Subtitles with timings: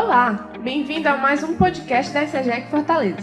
[0.00, 0.32] Olá,
[0.62, 3.18] bem-vindo a mais um podcast da SEGEC Fortaleza.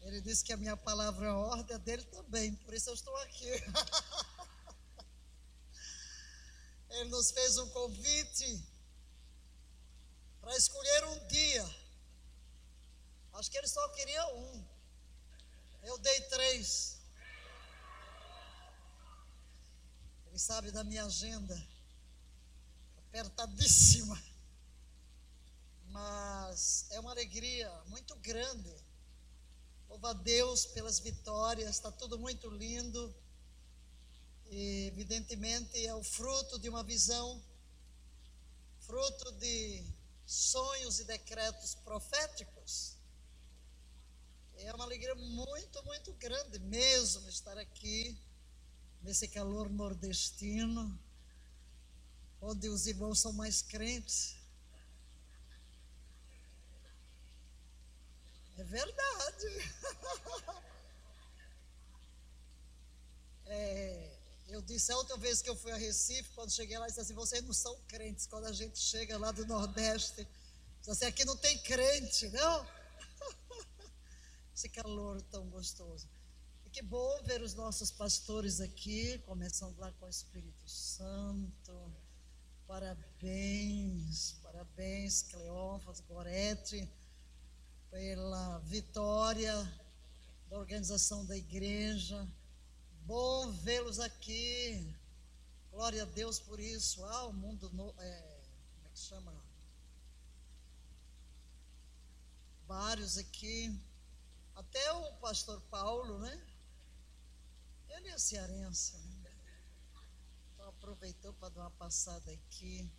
[0.00, 3.46] Ele disse que a minha palavra é ordem, dele também, por isso eu estou aqui.
[6.90, 8.60] Ele nos fez um convite
[10.40, 11.64] para escolher um dia.
[13.34, 14.66] Acho que ele só queria um.
[15.84, 16.98] Eu dei três.
[20.26, 21.64] Ele sabe da minha agenda,
[23.06, 24.31] apertadíssima
[25.92, 28.74] mas é uma alegria muito grande.
[29.88, 33.14] Louva a Deus pelas vitórias, está tudo muito lindo.
[34.50, 37.42] E, evidentemente, é o fruto de uma visão,
[38.80, 39.84] fruto de
[40.24, 42.96] sonhos e decretos proféticos.
[44.56, 48.18] É uma alegria muito, muito grande mesmo estar aqui,
[49.02, 50.98] nesse calor nordestino,
[52.40, 54.41] onde os irmãos são mais crentes.
[58.58, 59.46] É verdade.
[63.54, 64.18] É,
[64.48, 67.12] eu disse a outra vez que eu fui a Recife, quando cheguei lá, disse assim:
[67.12, 68.26] vocês não são crentes.
[68.26, 70.26] Quando a gente chega lá do Nordeste,
[70.80, 72.66] diz assim: aqui não tem crente, não?
[74.54, 76.08] Esse calor tão gostoso.
[76.64, 81.92] E que bom ver os nossos pastores aqui, começando lá com o Espírito Santo.
[82.66, 86.88] Parabéns, parabéns, Cleófas, Gorete
[87.92, 89.54] pela vitória
[90.48, 92.26] da organização da igreja.
[93.04, 94.96] Bom vê-los aqui.
[95.70, 97.04] Glória a Deus por isso.
[97.04, 97.68] Ah, o mundo.
[97.74, 98.40] No, é,
[98.76, 99.44] como é que chama?
[102.66, 103.78] Vários aqui.
[104.54, 106.46] Até o pastor Paulo, né?
[107.90, 108.96] Ele é cearense.
[108.96, 109.30] Né?
[110.54, 112.90] Então aproveitou para dar uma passada aqui.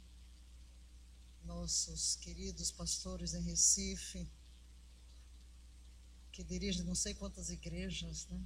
[1.46, 4.30] Nossos queridos pastores em Recife
[6.34, 8.42] que dirige não sei quantas igrejas, né?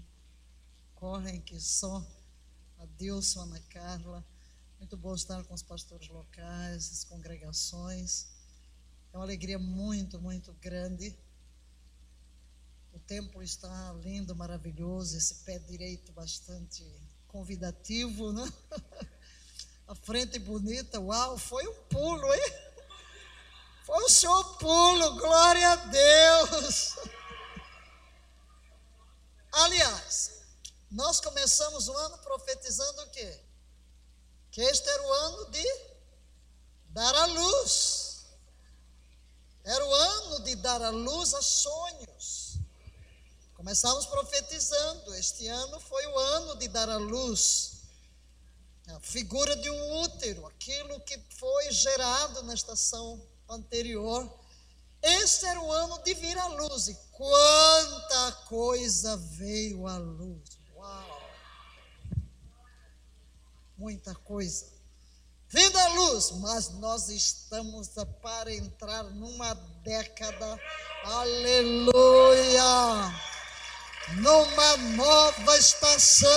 [0.94, 2.06] Correm que só
[2.80, 4.24] a Deus, Ana Carla.
[4.78, 8.28] Muito bom estar com os pastores locais, as congregações.
[9.14, 11.18] É uma alegria muito, muito grande.
[12.92, 16.84] O templo está lindo, maravilhoso, esse pé direito bastante
[17.26, 18.44] convidativo, né?
[19.88, 22.53] A frente bonita, uau, foi um pulo, hein?
[23.86, 26.97] Foi o seu pulo, glória a Deus.
[29.52, 30.31] Aliás,
[30.91, 33.40] nós começamos o ano profetizando o quê?
[34.52, 35.63] Que este era o ano de
[36.90, 38.25] dar a luz.
[39.63, 42.58] Era o ano de dar a luz a sonhos.
[43.55, 45.14] Começamos profetizando.
[45.16, 47.73] Este ano foi o ano de dar a luz.
[48.88, 54.32] A figura de um útero, aquilo que foi gerado na estação anterior
[55.02, 56.88] este era o ano de vir à luz.
[56.88, 60.59] E quanta coisa veio à luz.
[60.76, 61.22] Uau!
[63.78, 64.78] Muita coisa.
[65.49, 67.90] Vindo à luz, mas nós estamos
[68.22, 70.59] para entrar numa década,
[71.05, 72.64] aleluia,
[74.17, 76.28] numa nova estação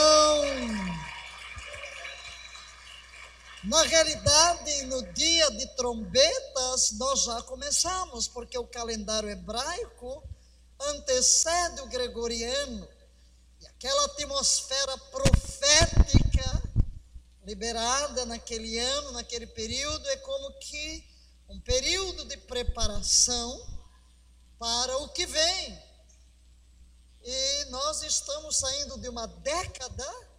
[3.65, 10.23] na realidade, no dia de trombetas, nós já começamos, porque o calendário hebraico
[10.81, 12.89] antecede o gregoriano.
[13.61, 16.63] E aquela atmosfera profética
[17.45, 21.07] liberada naquele ano, naquele período, é como que
[21.49, 23.61] um período de preparação
[24.59, 25.83] para o que vem.
[27.23, 30.31] E nós estamos saindo de uma década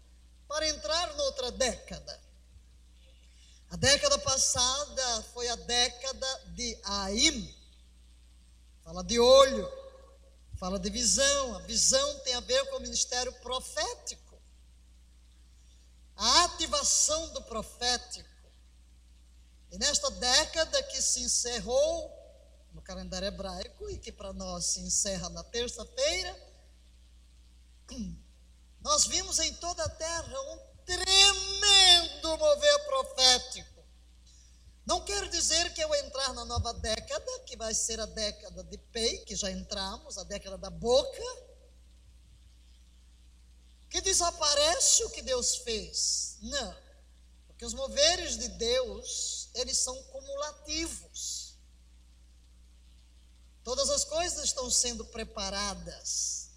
[0.47, 2.30] para entrar noutra década.
[3.71, 7.55] A década passada foi a década de Aim.
[8.83, 9.71] Fala de olho,
[10.59, 11.55] fala de visão.
[11.55, 14.37] A visão tem a ver com o ministério profético.
[16.17, 18.29] A ativação do profético.
[19.71, 22.11] E nesta década que se encerrou
[22.73, 26.37] no calendário hebraico e que para nós se encerra na terça-feira,
[28.81, 33.83] nós vimos em toda a terra um tremendo mover profético.
[34.85, 38.77] Não quer dizer que eu entrar na nova década, que vai ser a década de
[38.77, 41.23] Pei, que já entramos, a década da boca,
[43.89, 46.37] que desaparece o que Deus fez.
[46.41, 46.75] Não.
[47.47, 51.57] Porque os moveres de Deus, eles são cumulativos.
[53.63, 56.49] Todas as coisas estão sendo preparadas.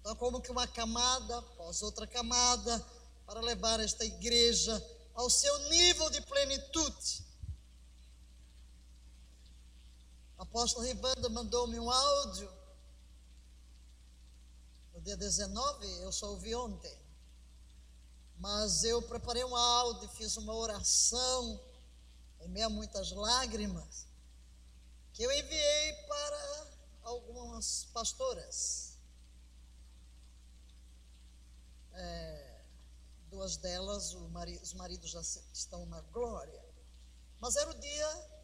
[0.00, 2.84] Então, como que uma camada após outra camada,
[3.30, 4.84] para levar esta igreja
[5.14, 7.24] ao seu nível de plenitude.
[10.36, 12.52] O apóstolo Ribanda mandou-me um áudio
[14.92, 16.98] no dia 19, eu só ouvi ontem.
[18.36, 21.62] Mas eu preparei um áudio, fiz uma oração,
[22.40, 24.08] em meio a muitas lágrimas,
[25.12, 26.66] que eu enviei para
[27.04, 28.98] algumas pastoras.
[31.92, 32.49] É,
[33.30, 34.14] duas delas,
[34.62, 35.20] os maridos já
[35.52, 36.62] estão na glória.
[37.38, 38.40] Mas era o dia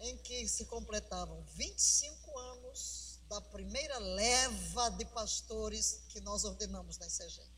[0.00, 7.06] em que se completavam 25 anos da primeira leva de pastores que nós ordenamos na
[7.06, 7.50] ICEGEC.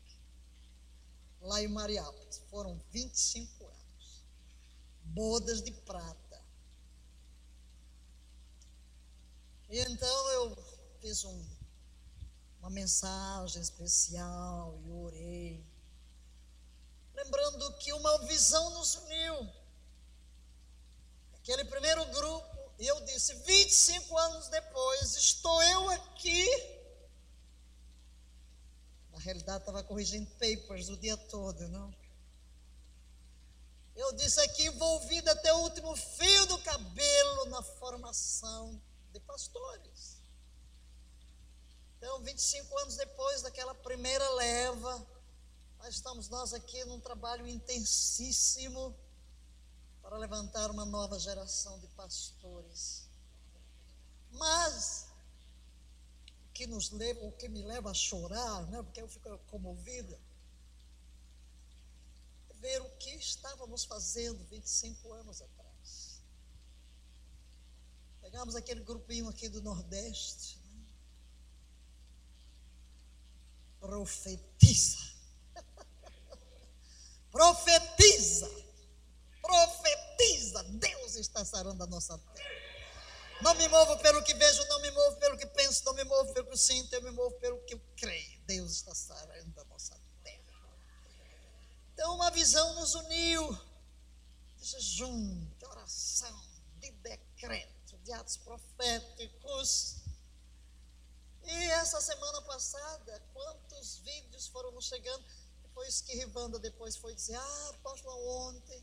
[1.41, 2.41] Lá em Mariápolis.
[2.49, 4.23] Foram 25 anos.
[5.03, 6.43] Bodas de prata.
[9.69, 10.55] E então eu
[11.01, 11.45] fiz um,
[12.59, 15.74] uma mensagem especial e orei
[17.15, 19.49] lembrando que uma visão nos uniu.
[21.35, 26.45] Aquele primeiro grupo, e eu disse: 25 anos depois, estou eu aqui.
[29.11, 31.93] Na realidade, estava corrigindo papers o dia todo, não?
[33.95, 38.81] Eu disse aqui, envolvida até o último fio do cabelo na formação
[39.13, 40.21] de pastores.
[41.97, 45.07] Então, 25 anos depois daquela primeira leva,
[45.89, 48.95] estamos nós aqui num trabalho intensíssimo
[50.01, 53.07] para levantar uma nova geração de pastores.
[54.31, 55.07] Mas
[56.47, 60.19] o que nos leva, o que me leva a chorar, né, porque eu fico comovida,
[62.49, 66.21] é ver o que estávamos fazendo 25 anos atrás.
[68.21, 70.85] Pegamos aquele grupinho aqui do Nordeste, né?
[73.79, 75.14] profetiza
[77.35, 78.49] Profetiza.
[79.41, 80.63] Profetiza.
[80.63, 82.49] Deus está sarando a nossa terra.
[83.41, 86.31] Não me movo pelo que vejo, não me movo pelo que penso, não me movo
[86.33, 88.39] pelo que sinto, eu me movo pelo que eu creio.
[88.45, 90.79] Deus está sarando a nossa terra.
[91.93, 93.59] Então, uma visão nos uniu
[94.55, 96.41] de jejum, de oração,
[96.77, 99.97] de decreto, de atos proféticos.
[101.43, 105.25] E essa semana passada, quantos vídeos foram nos chegando?
[105.75, 108.15] Depois que Rivanda depois foi dizer, ah, apóstolo,
[108.47, 108.81] ontem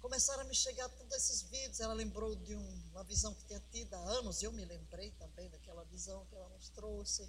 [0.00, 1.80] começaram a me chegar todos esses vídeos.
[1.80, 5.48] Ela lembrou de um, uma visão que tinha tido há anos, eu me lembrei também
[5.48, 7.26] daquela visão que ela nos trouxe.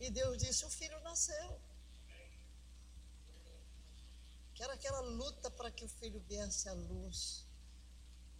[0.00, 1.60] E Deus disse: o filho nasceu.
[4.54, 7.44] Que era aquela luta para que o filho viesse à luz.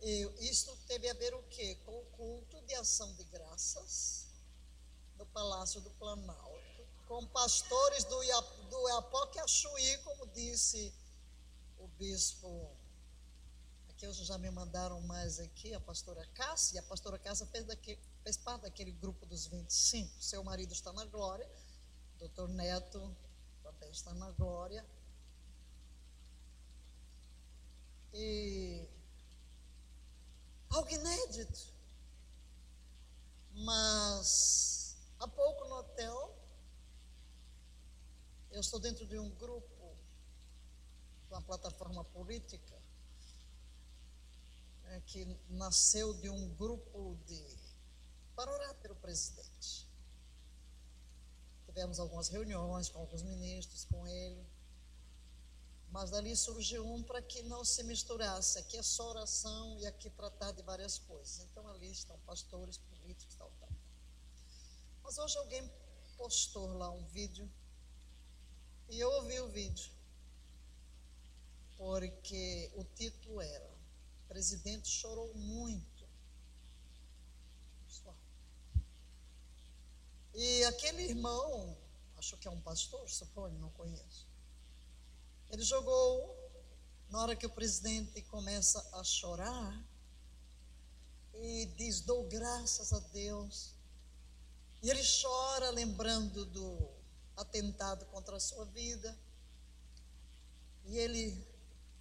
[0.01, 1.75] E isso teve a ver o quê?
[1.85, 4.27] Com o culto de ação de graças
[5.19, 6.66] no Palácio do Planalto
[7.07, 8.21] com pastores do,
[8.69, 10.93] do Apoquiaçuí, como disse
[11.79, 12.71] o bispo.
[13.89, 17.65] Aqui hoje já me mandaram mais aqui, a pastora Cássia, e a pastora Cássia fez,
[17.65, 20.23] daqui, fez parte daquele grupo dos 25.
[20.23, 21.49] Seu marido está na glória,
[22.19, 23.17] doutor Neto
[23.63, 24.85] também está na glória.
[28.13, 28.89] E
[30.71, 31.75] algo inédito.
[33.53, 36.36] Mas há pouco no hotel
[38.51, 39.97] eu estou dentro de um grupo,
[41.27, 42.77] de uma plataforma política,
[44.87, 47.45] é, que nasceu de um grupo de.
[48.35, 49.87] para orar pelo presidente.
[51.67, 54.47] tivemos algumas reuniões com alguns ministros, com ele.
[55.91, 58.59] Mas dali surgiu um para que não se misturasse.
[58.59, 61.41] Aqui é só oração e aqui tratar de várias coisas.
[61.41, 63.69] Então ali estão pastores, políticos, tal, tal.
[65.03, 65.71] Mas hoje alguém
[66.17, 67.51] postou lá um vídeo
[68.89, 69.93] e eu ouvi o vídeo.
[71.77, 73.71] Porque o título era:
[74.25, 75.97] O presidente chorou muito.
[80.39, 81.75] E aquele irmão,
[82.19, 84.29] acho que é um pastor, suponho, não conheço.
[85.49, 86.37] Ele jogou,
[87.09, 89.83] na hora que o presidente começa a chorar,
[91.33, 93.73] e diz: Dou graças a Deus.
[94.83, 96.96] E ele chora, lembrando do
[97.37, 99.17] atentado contra a sua vida.
[100.85, 101.47] E ele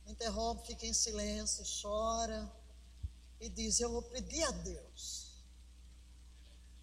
[0.06, 2.51] interrompe, fica em silêncio, chora
[3.39, 5.44] e diz: Eu vou pedir a Deus,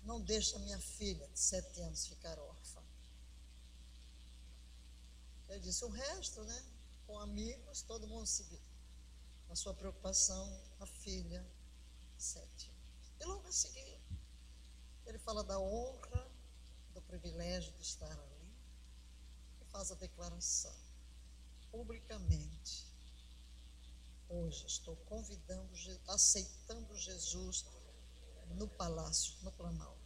[0.02, 2.82] não deixa minha filha de sete anos ficar órfã.
[5.48, 6.64] Ele disse: O resto, né?
[7.06, 8.42] Com amigos, todo mundo se
[9.50, 11.46] a sua preocupação, a filha,
[12.16, 12.72] sete.
[13.20, 14.00] E logo a seguir,
[15.04, 16.26] ele fala da honra,
[16.94, 18.31] do privilégio de estar
[19.72, 20.74] faz a declaração
[21.70, 22.86] publicamente.
[24.28, 25.72] Hoje estou convidando,
[26.08, 27.64] aceitando Jesus
[28.50, 30.00] no palácio, no Planalto.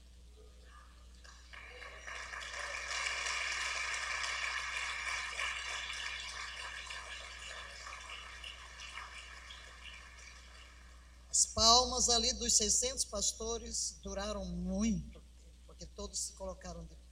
[11.29, 15.21] As palmas ali dos 600 pastores duraram muito
[15.67, 17.06] porque todos se colocaram de.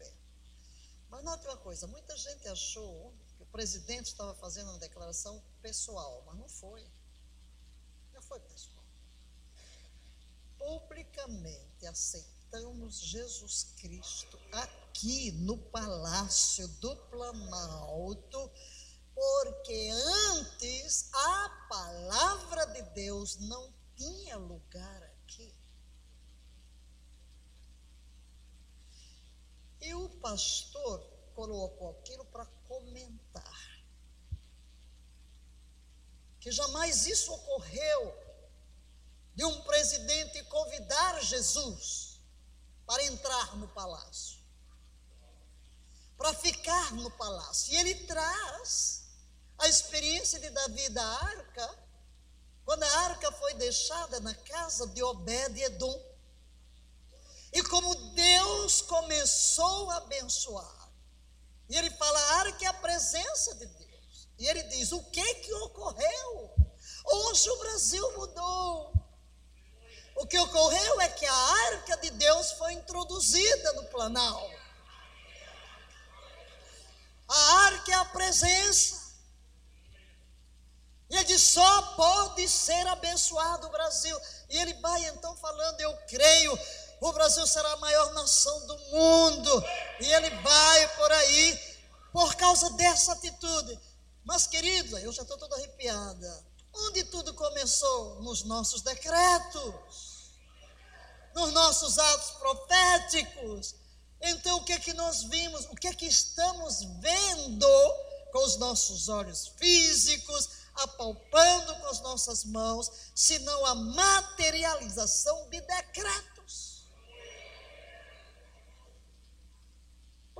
[1.14, 6.25] Mas note uma coisa: muita gente achou que o presidente estava fazendo uma declaração pessoal,
[6.26, 6.85] mas não foi.
[8.12, 8.85] Não foi pessoal.
[10.59, 18.50] Publicamente aceitamos Jesus Cristo aqui no Palácio do Planalto
[19.14, 19.90] porque
[20.33, 25.54] antes a palavra de Deus não tinha lugar aqui.
[29.84, 30.98] E o pastor
[31.34, 33.84] colocou aquilo para comentar.
[36.40, 38.02] Que jamais isso ocorreu
[39.34, 42.20] de um presidente convidar Jesus
[42.86, 44.38] para entrar no palácio,
[46.16, 47.72] para ficar no palácio.
[47.72, 49.04] E ele traz
[49.58, 51.84] a experiência de Davi da arca
[52.64, 56.13] quando a arca foi deixada na casa de Obed-Edom.
[57.54, 60.90] E como Deus começou a abençoar.
[61.68, 64.28] E ele fala, arca é a presença de Deus.
[64.38, 66.54] E ele diz, o que que ocorreu?
[67.04, 68.92] Hoje o Brasil mudou.
[70.16, 74.64] O que ocorreu é que a arca de Deus foi introduzida no Planalto.
[77.28, 79.04] A arca é a presença.
[81.11, 84.18] E ele diz: só pode ser abençoado o Brasil.
[84.49, 86.58] E ele vai então falando: eu creio,
[87.04, 89.64] o Brasil será a maior nação do mundo.
[90.00, 91.61] E ele vai por aí,
[92.11, 93.78] por causa dessa atitude.
[94.25, 96.46] Mas, querida, eu já estou toda arrepiada.
[96.73, 98.23] Onde tudo começou?
[98.23, 99.75] Nos nossos decretos,
[101.34, 103.75] nos nossos atos proféticos.
[104.23, 105.66] Então, o que é que nós vimos?
[105.66, 107.68] O que é que estamos vendo
[108.32, 110.64] com os nossos olhos físicos?
[110.76, 116.33] apalpando com as nossas mãos, senão a materialização de decretos.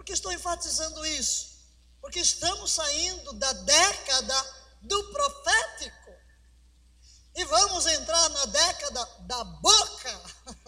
[0.05, 1.57] Por que estou enfatizando isso?
[1.99, 4.35] Porque estamos saindo da década
[4.83, 6.11] do profético
[7.35, 10.21] e vamos entrar na década da boca.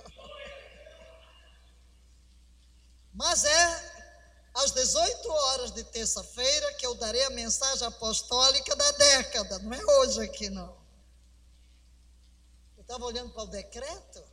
[3.12, 3.96] Mas é
[4.54, 9.84] às 18 horas de terça-feira, que eu darei a mensagem apostólica da década, não é
[9.98, 10.74] hoje aqui não.
[12.74, 14.24] Eu estava olhando para o decreto,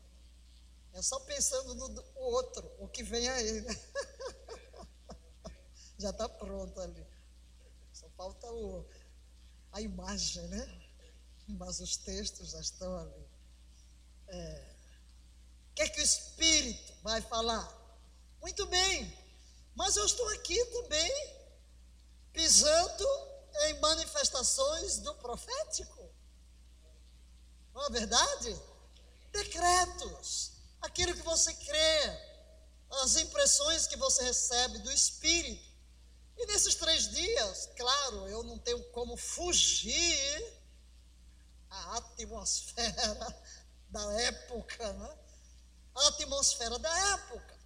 [0.94, 3.66] é só pensando no outro, o que vem aí.
[5.98, 7.06] já está pronto ali.
[7.92, 8.86] Só falta o,
[9.72, 10.82] a imagem, né?
[11.48, 13.28] Mas os textos já estão ali.
[14.28, 14.74] É.
[15.72, 17.68] O que é que o Espírito vai falar?
[18.42, 19.18] Muito bem,
[19.76, 21.12] mas eu estou aqui também
[22.32, 23.08] pisando
[23.68, 26.10] em manifestações do profético.
[27.74, 28.62] Não é verdade?
[29.32, 32.20] Decretos, aquilo que você crê,
[33.02, 35.73] as impressões que você recebe do Espírito.
[36.38, 40.62] E nesses três dias, claro, eu não tenho como fugir
[41.70, 43.44] à atmosfera
[43.90, 45.18] da época, né?
[45.96, 47.60] A atmosfera da época.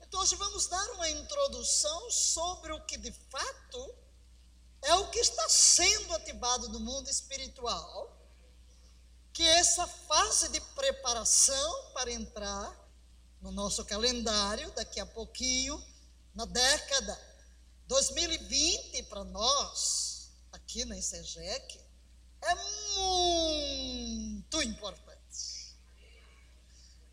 [0.00, 3.94] Então, hoje vamos dar uma introdução sobre o que de fato
[4.82, 8.16] é o que está sendo ativado no mundo espiritual,
[9.32, 12.76] que é essa fase de preparação para entrar
[13.40, 15.82] no nosso calendário, daqui a pouquinho,
[16.34, 17.29] na década
[17.90, 21.80] 2020 para nós, aqui na ICGEC,
[22.40, 22.54] é
[22.96, 25.74] muito importante.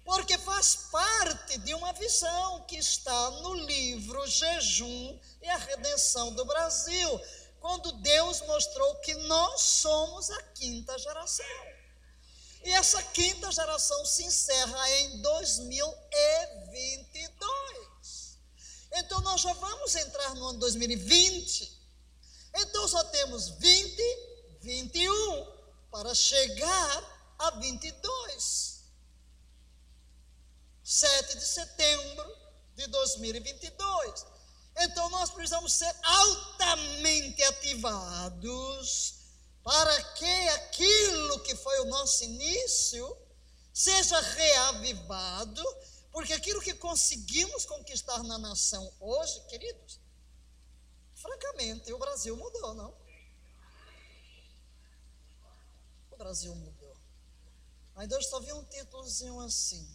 [0.05, 6.46] Porque faz parte de uma visão que está no livro Jejum e a Redenção do
[6.46, 7.22] Brasil,
[7.60, 11.65] quando Deus mostrou que nós somos a quinta geração.
[12.63, 17.66] E essa quinta geração se encerra em 2022.
[18.94, 21.77] Então nós já vamos entrar no ano 2020.
[22.56, 24.01] Então só temos 20,
[24.62, 25.48] 21
[25.91, 28.77] para chegar a 22.
[30.84, 32.38] 7 de setembro
[32.75, 34.25] de 2022.
[34.79, 39.15] Então nós precisamos ser altamente ativados
[39.63, 43.17] para que aquilo que foi o nosso início
[43.74, 45.63] seja reavivado,
[46.17, 50.00] porque aquilo que conseguimos conquistar na nação hoje, queridos,
[51.13, 52.91] francamente, o Brasil mudou, não?
[56.09, 56.97] O Brasil mudou.
[57.97, 59.88] Ainda eu só vi um títulozinho assim: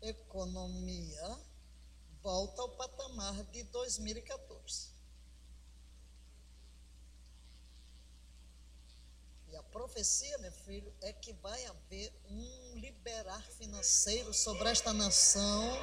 [0.00, 1.38] Economia
[2.22, 4.93] volta ao patamar de 2014.
[9.56, 15.78] A profecia, meu filho, é que vai haver um liberar financeiro sobre esta nação.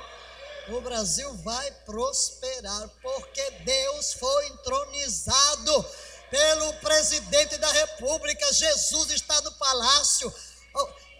[0.70, 5.86] O Brasil vai prosperar, porque Deus foi entronizado
[6.30, 8.51] pelo presidente da República.
[8.51, 10.34] Jesus está no palácio.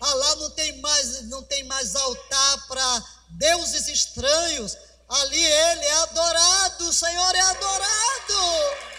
[0.02, 4.78] Ah, lá não tem mais, não tem mais altar para deuses estranhos.
[5.08, 8.92] Ali ele é adorado, o Senhor é adorado.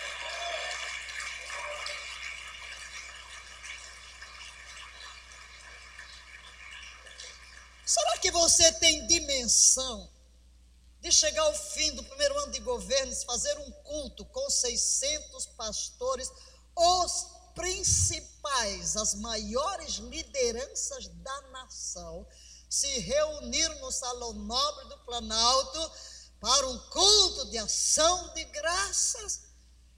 [7.93, 10.11] Será que você tem dimensão
[11.01, 15.47] de chegar ao fim do primeiro ano de governo e fazer um culto com 600
[15.57, 16.31] pastores,
[16.77, 22.27] os principais, as maiores lideranças da nação,
[22.69, 25.93] se reunir no Salão Nobre do Planalto
[26.39, 29.45] para um culto de ação de graças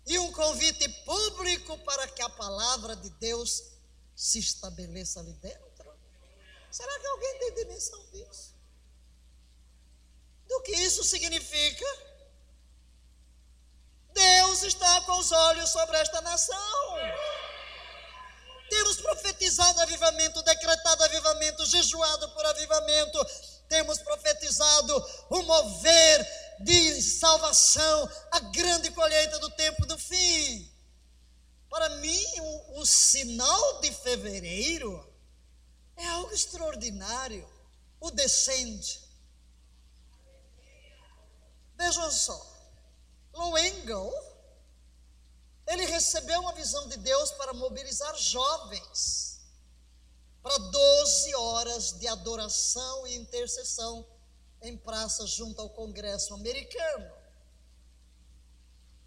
[0.06, 3.64] e um convite público para que a palavra de Deus
[4.14, 5.73] se estabeleça ali dentro?
[6.74, 8.52] Será que alguém tem dimensão disso?
[10.48, 11.86] Do que isso significa?
[14.12, 16.96] Deus está com os olhos sobre esta nação.
[18.68, 23.24] Temos profetizado avivamento, decretado avivamento, jejuado por avivamento.
[23.68, 24.96] Temos profetizado
[25.30, 26.26] o mover
[26.58, 30.68] de salvação, a grande colheita do tempo do fim.
[31.70, 35.13] Para mim, o, o sinal de fevereiro
[35.96, 37.48] é algo extraordinário.
[38.00, 39.00] O descende.
[41.76, 42.54] Vejam só.
[43.32, 44.12] Loengel,
[45.66, 49.34] ele recebeu uma visão de Deus para mobilizar jovens
[50.44, 54.06] para 12 horas de adoração e intercessão
[54.60, 57.10] em praças junto ao Congresso americano.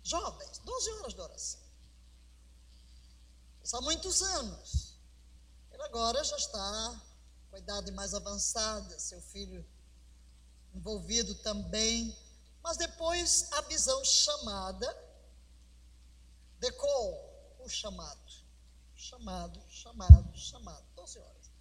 [0.02, 1.60] Jovens, 12 horas de oração.
[3.64, 4.87] Isso há muitos anos.
[5.78, 7.02] Ele agora já está
[7.52, 9.64] com a idade mais avançada, seu filho
[10.74, 12.18] envolvido também.
[12.64, 14.88] Mas depois a visão chamada,
[16.58, 18.32] decol, o chamado.
[18.96, 20.84] Chamado, chamado, chamado.
[20.96, 21.52] 12 horas.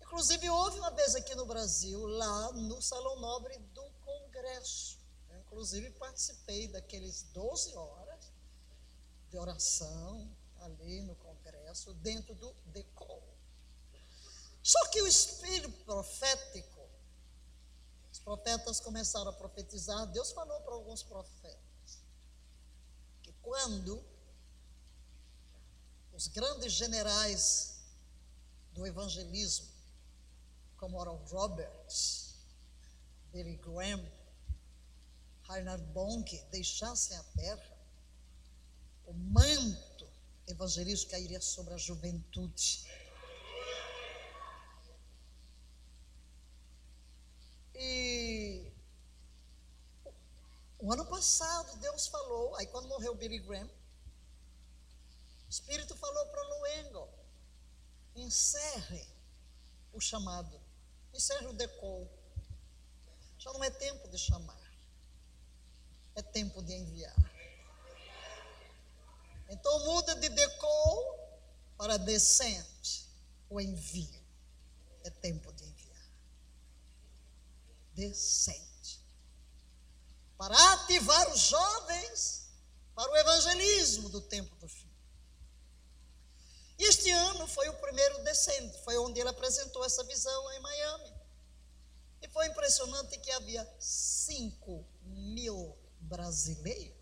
[0.00, 4.98] Inclusive, houve uma vez aqui no Brasil, lá no Salão Nobre do Congresso.
[5.28, 8.32] Eu, inclusive, participei daqueles 12 horas
[9.28, 13.27] de oração ali no Congresso, dentro do decol.
[14.68, 16.86] Só que o espírito profético,
[18.12, 22.02] os profetas começaram a profetizar, Deus falou para alguns profetas
[23.22, 24.04] que quando
[26.12, 27.78] os grandes generais
[28.72, 29.70] do evangelismo,
[30.76, 32.34] como Oral Roberts,
[33.32, 34.06] Billy Graham,
[35.44, 37.78] Reinhard Bonk, deixassem a terra,
[39.06, 40.06] o manto
[40.46, 42.86] evangelístico cairia sobre a juventude.
[47.78, 48.72] E
[50.80, 53.70] o ano passado Deus falou, aí quando morreu Billy Graham,
[55.46, 57.08] o Espírito falou para Luengo,
[58.16, 59.06] encerre
[59.92, 60.60] o chamado,
[61.14, 62.10] encerre o decol.
[63.38, 64.58] Já não é tempo de chamar.
[66.32, 67.14] tempo de enviar.
[69.48, 71.18] Então muda de decol
[71.76, 73.08] para descente,
[73.48, 74.20] o envio.
[75.04, 75.64] É tempo de
[77.98, 78.10] enviar.
[78.10, 79.00] Descente.
[80.36, 82.48] Para ativar os jovens
[82.94, 84.88] para o evangelismo do tempo do fim.
[86.78, 91.14] Este ano foi o primeiro descente, foi onde ele apresentou essa visão em Miami.
[92.22, 96.98] E foi impressionante que havia 5 mil brasileiros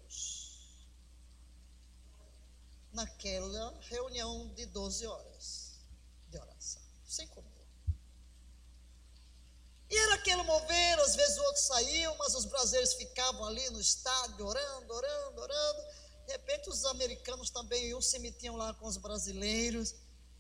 [2.93, 5.79] naquela reunião de 12 horas
[6.29, 6.83] de oração.
[7.05, 7.56] 5 mil.
[9.89, 14.45] E era aquele mover, às vezes outros saíam, mas os brasileiros ficavam ali no estádio
[14.45, 15.83] orando, orando, orando.
[16.27, 19.95] De repente, os americanos também iam, se metiam lá com os brasileiros.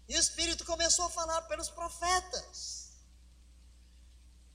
[0.08, 2.90] E o Espírito começou a falar pelos profetas.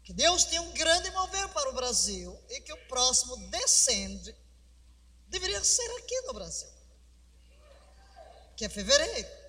[0.04, 4.36] Que Deus tem um grande mover para o Brasil e que o próximo descende
[5.28, 6.68] deveria ser aqui no Brasil,
[8.58, 9.41] que é fevereiro.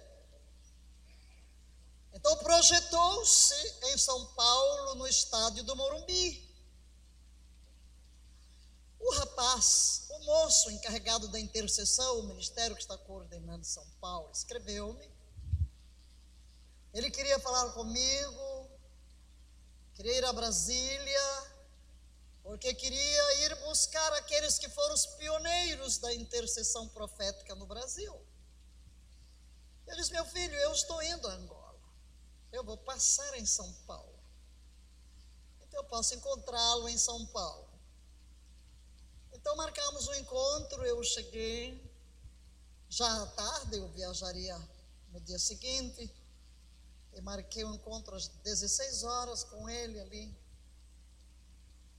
[2.12, 6.48] Então projetou-se em São Paulo, no estádio do Morumbi.
[8.98, 15.10] O rapaz, o moço encarregado da intercessão, o ministério que está coordenando São Paulo, escreveu-me.
[16.94, 18.70] Ele queria falar comigo,
[19.94, 21.52] queria ir a Brasília,
[22.42, 28.14] porque queria ir buscar aqueles que foram os pioneiros da intercessão profética no Brasil.
[29.86, 31.61] Ele disse: Meu filho, eu estou indo a Angola,
[32.52, 34.18] eu vou passar em São Paulo,
[35.60, 37.68] então eu posso encontrá-lo em São Paulo.
[39.32, 41.90] Então marcamos um encontro, eu cheguei,
[42.88, 44.56] já à tarde eu viajaria
[45.10, 46.12] no dia seguinte,
[47.14, 50.34] e marquei um encontro às 16 horas com ele ali,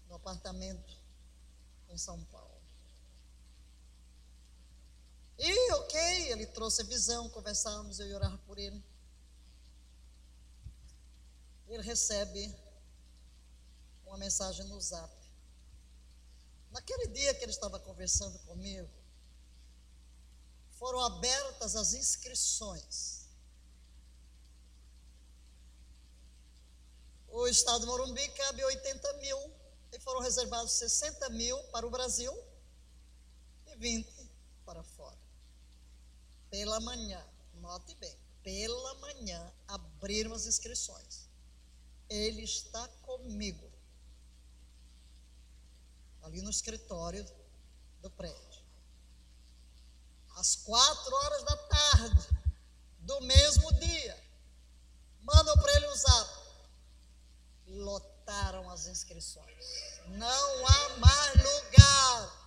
[0.08, 0.98] no apartamento
[1.89, 2.54] em São Paulo.
[5.38, 8.82] E ok, ele trouxe a visão, conversamos, eu ia orar por ele.
[11.74, 12.56] Ele recebe
[14.06, 15.12] uma mensagem no zap.
[16.70, 18.88] Naquele dia que ele estava conversando comigo,
[20.78, 23.26] foram abertas as inscrições.
[27.28, 29.54] O estado de Morumbi cabe 80 mil,
[29.92, 32.32] e foram reservados 60 mil para o Brasil
[33.66, 34.08] e 20
[34.64, 35.18] para fora.
[36.52, 41.33] Pela manhã, note bem, pela manhã abriram as inscrições.
[42.13, 43.73] Ele está comigo
[46.21, 47.26] ali no escritório
[48.04, 48.63] do prédio.
[50.36, 52.30] Às quatro horas da tarde
[52.99, 54.23] do mesmo dia,
[55.21, 56.43] mandam para ele usar.
[57.65, 59.65] Lotaram as inscrições.
[60.10, 62.43] Não há mais lugar.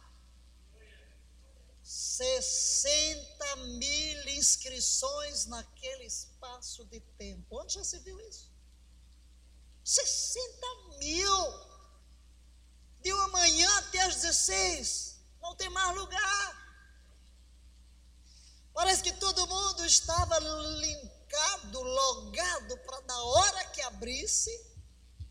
[1.82, 7.58] 60 mil inscrições naquele espaço de tempo.
[7.60, 8.55] Onde já se viu isso?
[9.86, 11.66] 60 mil
[13.00, 16.66] de uma manhã até as 16, não tem mais lugar.
[18.74, 24.50] Parece que todo mundo estava linkado, logado, para na hora que abrisse,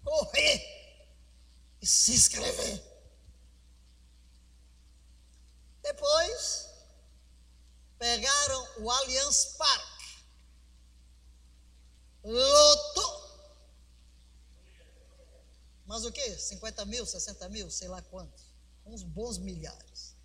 [0.06, 1.10] correr
[1.82, 2.82] e se inscrever.
[5.82, 6.70] Depois,
[8.00, 10.24] pegaram o Allianz Parque,
[12.24, 13.26] lotou
[15.86, 16.38] mas o quê?
[16.38, 18.46] 50 mil, 60 mil, sei lá quantos.
[18.86, 20.16] Uns bons milhares.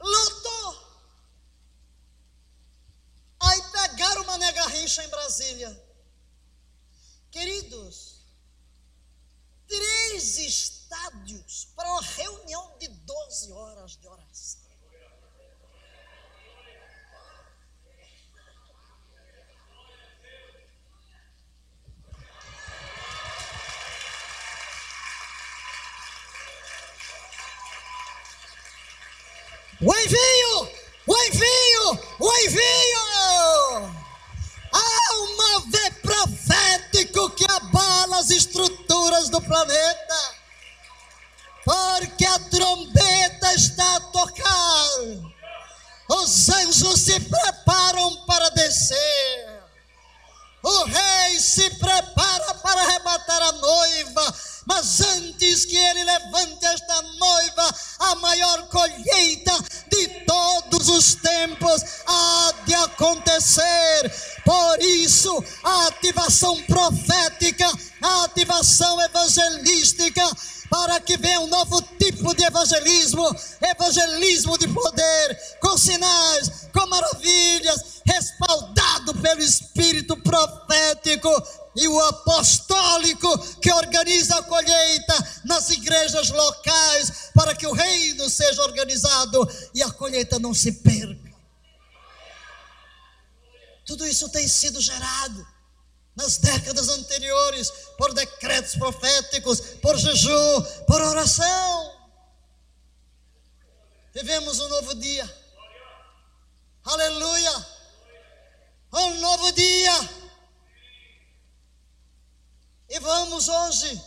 [0.00, 0.88] Lutou.
[3.40, 4.64] Aí pegaram uma nega
[5.04, 5.88] em Brasília.
[7.30, 8.22] Queridos,
[9.66, 14.57] três estádios para uma reunião de 12 horas de oração.
[29.80, 30.72] O envio!
[31.06, 32.04] O envio!
[32.18, 32.98] O envio!
[34.72, 40.34] Há um mover profético que abala as estruturas do planeta.
[41.64, 44.88] Porque a trombeta está a tocar.
[46.08, 49.62] Os anjos se preparam para descer.
[50.60, 54.34] O rei se prepara para arrebatar a noiva
[54.68, 59.52] mas antes que ele levante esta noiva, a maior colheita
[59.90, 64.12] de todos os tempos há de acontecer.
[64.44, 67.66] Por isso, a ativação profética,
[68.02, 70.22] a ativação evangelística,
[70.70, 73.24] para que venha um novo tipo de evangelismo
[73.62, 81.30] evangelismo, de poder, com sinais, com maravilhas, respaldado pelo Espírito profético
[81.76, 88.62] e o apostólico que organiza a colheita nas igrejas locais para que o reino seja
[88.62, 91.28] organizado e a colheita não se perca.
[93.86, 95.46] Tudo isso tem sido gerado
[96.18, 102.10] nas décadas anteriores por decretos proféticos, por jejum, por oração.
[104.12, 105.24] Vivemos um novo dia.
[106.82, 107.66] Aleluia!
[108.92, 109.92] Um novo dia.
[112.88, 114.02] E vamos hoje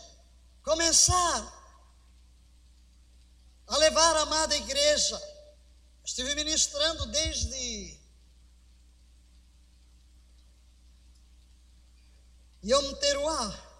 [0.62, 1.64] começar
[3.68, 5.18] a levar a amada igreja.
[6.04, 8.01] Estive ministrando desde
[12.64, 13.72] Yom Teruah.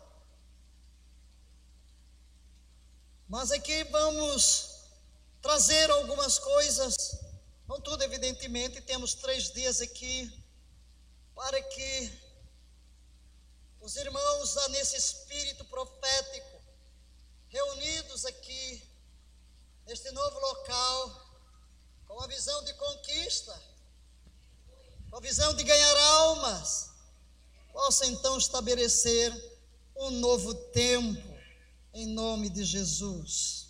[3.29, 4.87] Mas aqui vamos
[5.40, 6.97] trazer algumas coisas,
[7.68, 10.31] não tudo evidentemente, temos três dias aqui
[11.35, 12.23] para que
[13.81, 16.62] os irmãos, nesse espírito profético,
[17.49, 18.83] reunidos aqui,
[19.87, 21.27] neste novo local,
[22.07, 23.62] com a visão de conquista,
[25.09, 26.91] com a visão de ganhar almas,
[27.72, 29.32] possa então estabelecer
[29.96, 31.32] um novo tempo,
[31.94, 33.68] em nome de Jesus.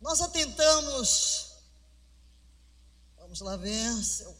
[0.00, 1.56] Nós atentamos,
[3.16, 4.34] vamos lá ver, seu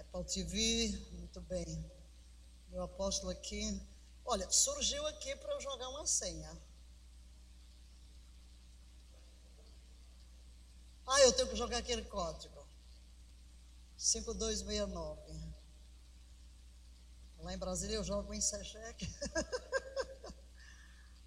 [0.00, 1.84] Apple TV, muito bem.
[2.70, 3.80] Meu apóstolo aqui.
[4.24, 6.50] Olha, surgiu aqui para eu jogar uma senha.
[11.06, 12.57] Ah, eu tenho que jogar aquele código.
[13.98, 15.54] 5269.
[17.40, 19.06] Lá em Brasília eu jogo em Sechec.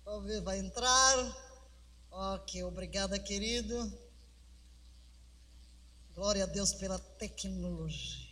[0.05, 1.17] Vamos ver, vai entrar.
[2.09, 3.75] Ok, obrigada, querido.
[6.13, 8.29] Glória a Deus pela tecnologia.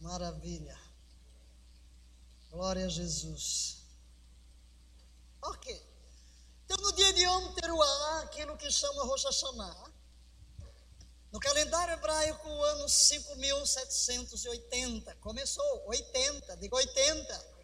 [0.00, 0.78] Maravilha.
[2.50, 3.84] Glória a Jesus.
[5.42, 5.93] Ok.
[6.64, 9.92] Então, no dia de Yom Teruah, aquilo que chama Rosh Hashanah,
[11.30, 17.54] no calendário hebraico, o ano 5780, começou, 80, digo 80.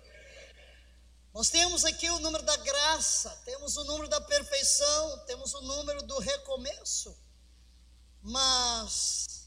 [1.32, 6.02] Nós temos aqui o número da graça, temos o número da perfeição, temos o número
[6.02, 7.16] do recomeço.
[8.22, 9.46] Mas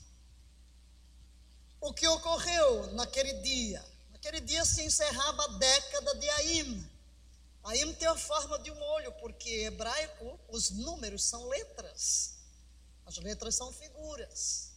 [1.81, 3.85] o que ocorreu naquele dia?
[4.11, 6.92] Naquele dia se encerrava a década de Aim.
[7.63, 12.35] Aim tem a forma de um olho, porque em hebraico os números são letras.
[13.05, 14.71] As letras são figuras.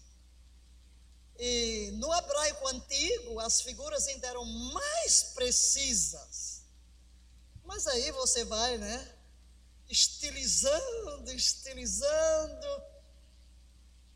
[1.39, 6.63] E no hebraico antigo, as figuras ainda eram mais precisas.
[7.65, 9.15] Mas aí você vai, né?
[9.89, 12.83] Estilizando, estilizando.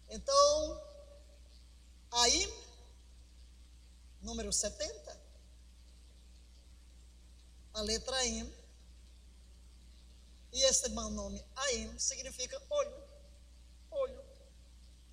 [0.09, 0.83] Então,
[2.12, 2.70] Aim
[4.22, 5.20] número 70.
[7.74, 8.60] A letra Aim.
[10.53, 13.05] E esse nome Aim significa olho.
[13.91, 14.25] Olho.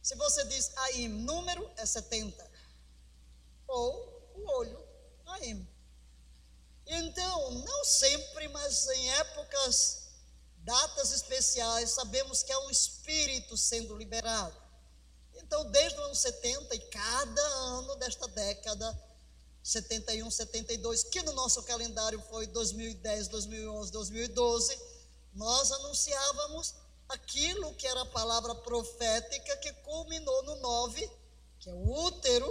[0.02, 2.50] Se você diz Aim, número é 70.
[3.68, 4.88] Ou o olho,
[5.26, 5.68] Aim.
[6.86, 10.08] Então, não sempre, mas em épocas,
[10.60, 14.56] datas especiais, sabemos que há um espírito sendo liberado.
[15.36, 18.98] Então, desde o ano 70 e cada ano desta década,
[19.62, 24.80] 71, 72, que no nosso calendário foi 2010, 2011, 2012,
[25.38, 26.76] nós anunciávamos
[27.08, 31.12] aquilo que era a palavra profética que culminou no 9,
[31.60, 32.50] que é o útero.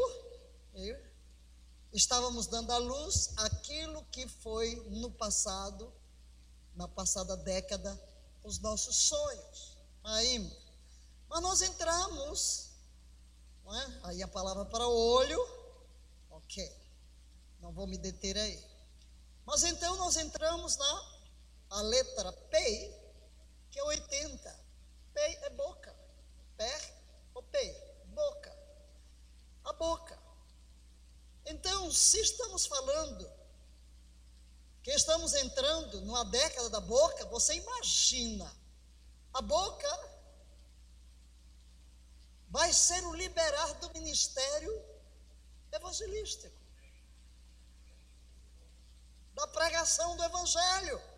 [1.92, 5.92] Estávamos dando à luz aquilo que foi no passado,
[6.75, 8.01] na passada década,
[8.42, 9.77] os nossos sonhos.
[10.05, 10.38] Aí,
[11.29, 12.66] mas nós entramos
[13.75, 14.01] é?
[14.05, 15.40] Aí a palavra para olho,
[16.31, 16.72] ok.
[17.61, 18.64] Não vou me deter aí.
[19.44, 21.15] Mas então nós entramos na
[21.70, 22.59] a letra P,
[23.70, 24.66] que é 80.
[25.12, 25.94] P é boca.
[26.57, 26.94] Pé
[27.35, 27.59] ou P?
[28.07, 28.57] Boca.
[29.64, 30.18] A boca.
[31.44, 33.31] Então, se estamos falando
[34.83, 38.50] que estamos entrando numa década da boca, você imagina
[39.35, 40.16] a boca
[42.48, 44.72] vai ser o liberar do ministério
[45.72, 46.57] evangelístico,
[49.35, 51.15] da pregação do evangelho.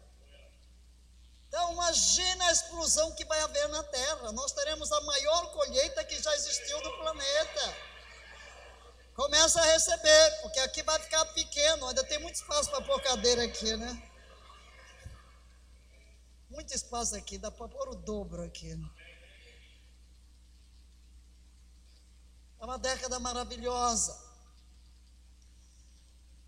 [1.48, 4.32] Então, imagina a explosão que vai haver na terra.
[4.32, 7.88] Nós teremos a maior colheita que já existiu no planeta.
[9.14, 13.02] Com começa a receber, porque aqui vai ficar pequeno, ainda tem muito espaço para pôr
[13.02, 14.10] cadeira aqui, né?
[16.48, 18.72] Muito espaço aqui, dá para pôr o dobro aqui.
[22.60, 24.18] É uma década maravilhosa.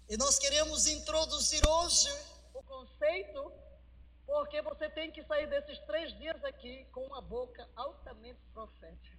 [0.09, 2.09] E nós queremos introduzir hoje
[2.55, 3.53] o conceito,
[4.31, 9.19] porque você tem que sair desses três dias aqui com uma boca altamente profética.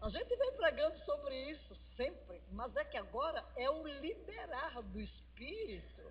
[0.00, 5.00] A gente vem pregando sobre isso sempre, mas é que agora é o liberar do
[5.00, 6.02] Espírito.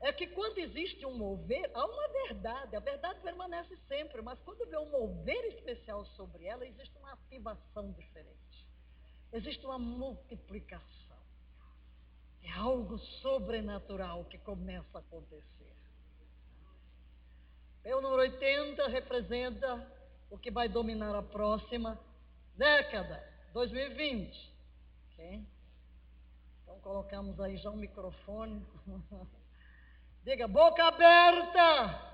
[0.00, 4.68] É que quando existe um mover, há uma verdade, a verdade permanece sempre, mas quando
[4.68, 8.66] vê um mover especial sobre ela, existe uma ativação diferente.
[9.32, 11.03] Existe uma multiplicação.
[12.44, 15.74] É algo sobrenatural que começa a acontecer.
[17.84, 19.86] O número 80 representa
[20.30, 21.98] o que vai dominar a próxima
[22.56, 24.52] década, 2020.
[25.12, 25.46] Ok?
[26.62, 28.66] Então colocamos aí já um microfone.
[30.24, 32.12] Diga, boca aberta.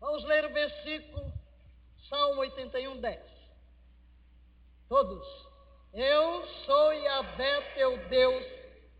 [0.00, 1.32] Vamos ler o versículo,
[2.08, 3.20] Salmo 81, 10.
[4.88, 5.53] Todos.
[5.94, 8.44] Eu sou Yahvé teu Deus,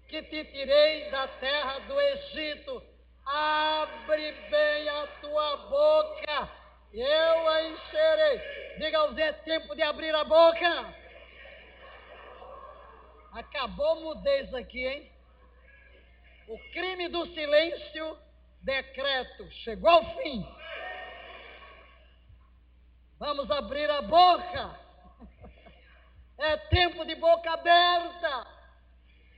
[0.08, 2.82] que te tirei da terra do Egito.
[3.26, 8.38] Abre bem a tua boca eu a encherei.
[8.78, 10.94] Diga ao Zé, tempo de abrir a boca.
[13.32, 15.10] Acabou mudez aqui, hein?
[16.46, 18.16] O crime do silêncio,
[18.62, 20.46] decreto, chegou ao fim.
[23.18, 24.83] Vamos abrir a boca.
[26.38, 28.46] É tempo de boca aberta.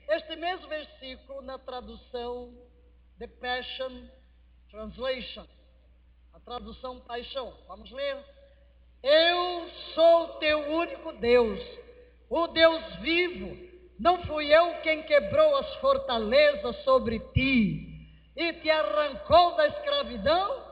[0.09, 2.53] Este mesmo versículo, na tradução
[3.19, 4.09] The Passion
[4.71, 5.47] Translation,
[6.47, 7.53] tradução paixão.
[7.67, 8.25] Vamos ler?
[9.03, 11.61] Eu sou teu único Deus,
[12.31, 13.67] o Deus vivo.
[13.99, 20.66] Não fui eu quem quebrou as fortalezas sobre ti e te arrancou da escravidão?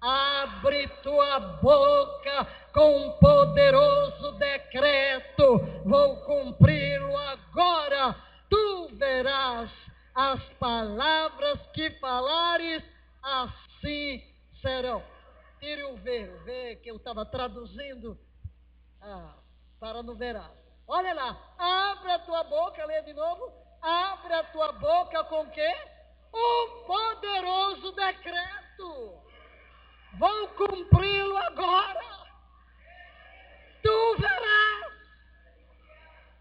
[0.00, 8.16] Abre tua boca com um poderoso decreto, vou cumpri-lo agora.
[8.48, 9.70] Tu verás
[10.14, 12.82] as palavras que falares,
[13.22, 14.22] assim
[14.62, 15.02] serão.
[15.58, 18.18] Tire o V, o V que eu estava traduzindo
[19.02, 19.34] ah,
[19.78, 20.58] para no verás.
[20.86, 23.52] Olha lá, abre a tua boca, lê de novo.
[23.82, 25.72] Abre a tua boca com quê?
[26.32, 29.29] O poderoso decreto.
[30.18, 32.26] Vou cumpri-lo agora.
[33.82, 34.92] Tu verás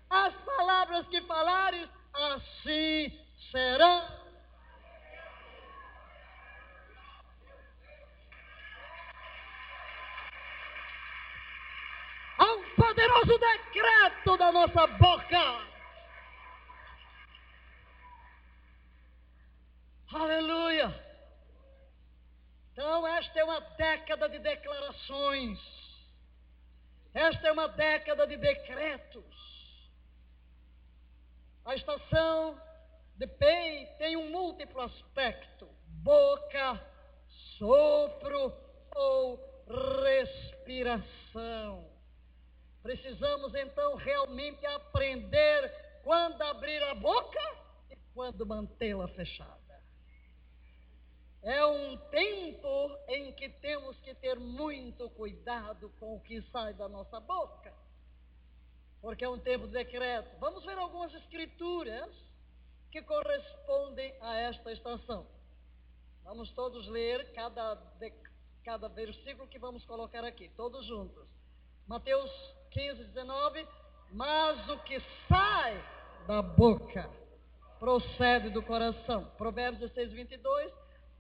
[0.10, 4.20] as palavras que falares, assim serão.
[12.38, 15.70] Há um poderoso decreto da nossa boca.
[20.12, 21.09] Aleluia.
[22.80, 25.60] Então, esta é uma década de declarações.
[27.14, 29.36] Esta é uma década de decretos.
[31.66, 32.58] A estação
[33.18, 36.82] de PEI tem um múltiplo aspecto: boca,
[37.58, 38.54] sopro
[38.96, 39.38] ou
[40.08, 41.86] respiração.
[42.82, 45.70] Precisamos então realmente aprender
[46.06, 47.58] quando abrir a boca
[47.92, 49.59] e quando mantê-la fechada.
[51.42, 56.90] É um tempo em que temos que ter muito cuidado com o que sai da
[56.90, 57.74] nossa boca,
[59.02, 60.38] porque é um tempo de decreto.
[60.40, 62.10] Vamos ver algumas escrituras
[62.92, 65.26] que correspondem a esta estação.
[66.24, 68.12] Vamos todos ler cada, de,
[68.64, 71.26] cada versículo que vamos colocar aqui, todos juntos.
[71.88, 72.30] Mateus
[72.72, 73.68] 15, 19.
[74.12, 75.84] Mas o que sai
[76.28, 77.10] da boca
[77.80, 79.26] procede do coração.
[79.38, 80.79] Provérbios 16, 22.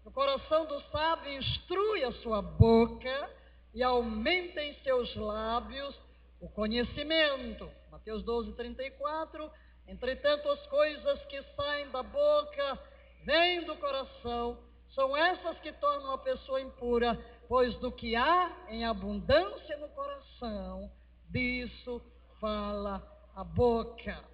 [0.09, 3.29] O coração do sábio instrui a sua boca
[3.75, 5.95] e aumenta em seus lábios
[6.41, 7.69] o conhecimento.
[7.91, 9.51] Mateus 12, 34.
[9.87, 12.79] Entretanto, as coisas que saem da boca
[13.23, 14.57] vêm do coração,
[14.95, 17.15] são essas que tornam a pessoa impura,
[17.47, 20.91] pois do que há em abundância no coração,
[21.29, 22.01] disso
[22.41, 22.99] fala
[23.35, 24.25] a boca.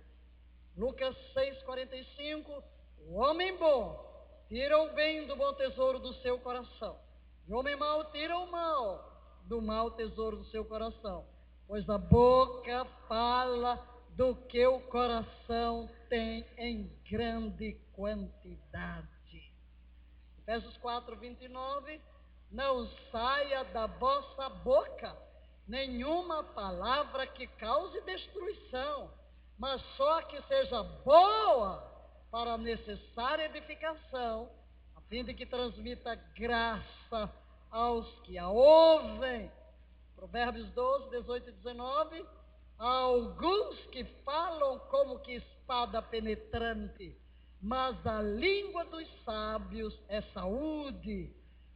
[0.78, 2.64] Lucas 6,45:
[3.10, 4.15] O homem bom
[4.48, 6.98] tira o bem do bom tesouro do seu coração,
[7.48, 9.12] e o homem mau tira o mal
[9.44, 11.26] do mau tesouro do seu coração,
[11.68, 13.76] pois a boca fala
[14.10, 19.08] do que o coração tem em grande quantidade.
[20.40, 22.02] Efésios 4, 29.
[22.52, 25.16] Não saia da vossa boca
[25.68, 29.12] nenhuma palavra que cause destruição,
[29.58, 31.95] mas só que seja boa
[32.36, 34.50] para a necessária edificação,
[34.94, 37.34] a fim de que transmita graça
[37.72, 39.50] aos que a ouvem.
[40.18, 42.26] Provérbios 12, 18 e 19.
[42.78, 47.18] Há alguns que falam como que espada penetrante,
[47.62, 51.34] mas a língua dos sábios é saúde.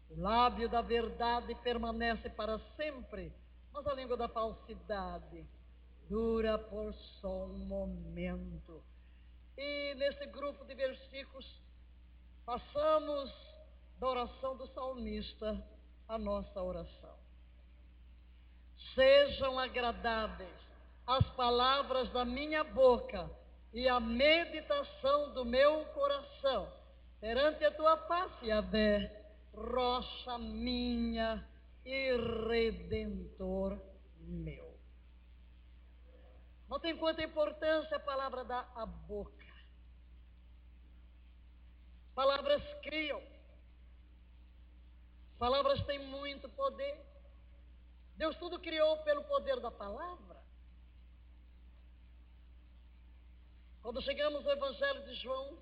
[0.10, 3.32] O lábio da verdade permanece para sempre,
[3.72, 5.48] mas a língua da falsidade
[6.10, 8.84] dura por só um momento.
[9.62, 11.46] E nesse grupo de versículos,
[12.46, 13.30] passamos
[13.98, 15.62] da oração do salmista
[16.08, 17.20] à nossa oração.
[18.96, 20.50] Sejam agradáveis
[21.06, 23.30] as palavras da minha boca
[23.74, 26.72] e a meditação do meu coração
[27.20, 29.12] perante a tua face, Yahvé,
[29.54, 31.46] rocha minha
[31.84, 32.16] e
[32.48, 33.78] redentor
[34.22, 34.70] meu.
[36.70, 39.39] Notem quanta importância a palavra da a boca.
[42.20, 43.24] Palavras criam.
[45.38, 47.00] Palavras têm muito poder.
[48.18, 50.44] Deus tudo criou pelo poder da palavra.
[53.82, 55.58] Quando chegamos ao Evangelho de João,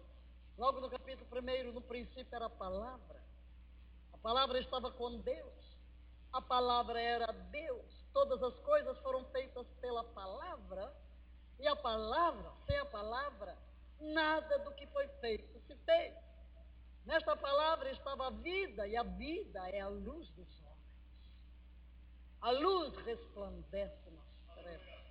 [0.57, 3.21] logo no capítulo 1, no princípio era a palavra.
[4.13, 5.77] A palavra estava com Deus.
[6.33, 8.03] A palavra era Deus.
[8.11, 10.91] Todas as coisas foram feitas pela palavra.
[11.59, 13.55] E a palavra, sem a palavra,
[13.99, 16.26] nada do que foi feito se fez.
[17.07, 20.77] Nesta palavra estava a vida, e a vida é a luz dos homens.
[22.41, 25.05] A luz resplandece nas trevas.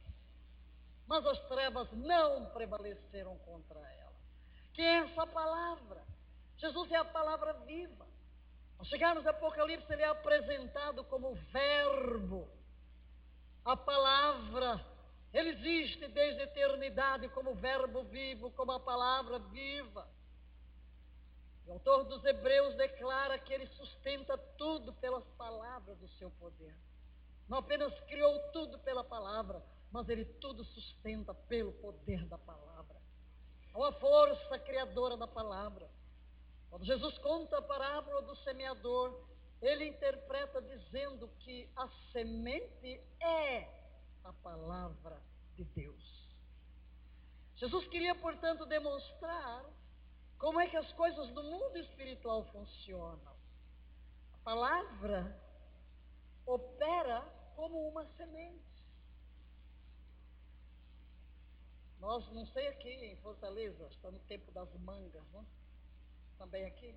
[1.06, 4.12] Mas as trevas não prevaleceram contra ela.
[4.74, 6.04] Que é essa palavra?
[6.58, 8.06] Jesus é a palavra viva.
[8.78, 12.46] Ao chegarmos ao Apocalipse, ele é apresentado como Verbo.
[13.64, 14.84] A palavra,
[15.32, 20.06] ele existe desde a eternidade como Verbo vivo, como a palavra viva.
[21.66, 26.74] O autor dos Hebreus declara que ele sustenta tudo pelas palavras do seu poder.
[27.48, 32.96] Não apenas criou tudo pela palavra, mas ele tudo sustenta pelo poder da palavra.
[33.74, 35.90] Há uma força criadora da palavra.
[36.70, 39.26] Quando Jesus conta a parábola do semeador,
[39.60, 43.68] ele interpreta dizendo que a semente é
[44.24, 45.20] a palavra
[45.54, 46.26] de Deus.
[47.56, 49.64] Jesus queria, portanto, demonstrar
[50.38, 53.36] como é que as coisas do mundo espiritual funcionam?
[54.34, 55.40] A palavra
[56.44, 57.20] opera
[57.54, 58.64] como uma semente.
[61.98, 65.44] Nós, não sei aqui em Fortaleza, está no tempo das mangas, né?
[66.38, 66.94] Também aqui.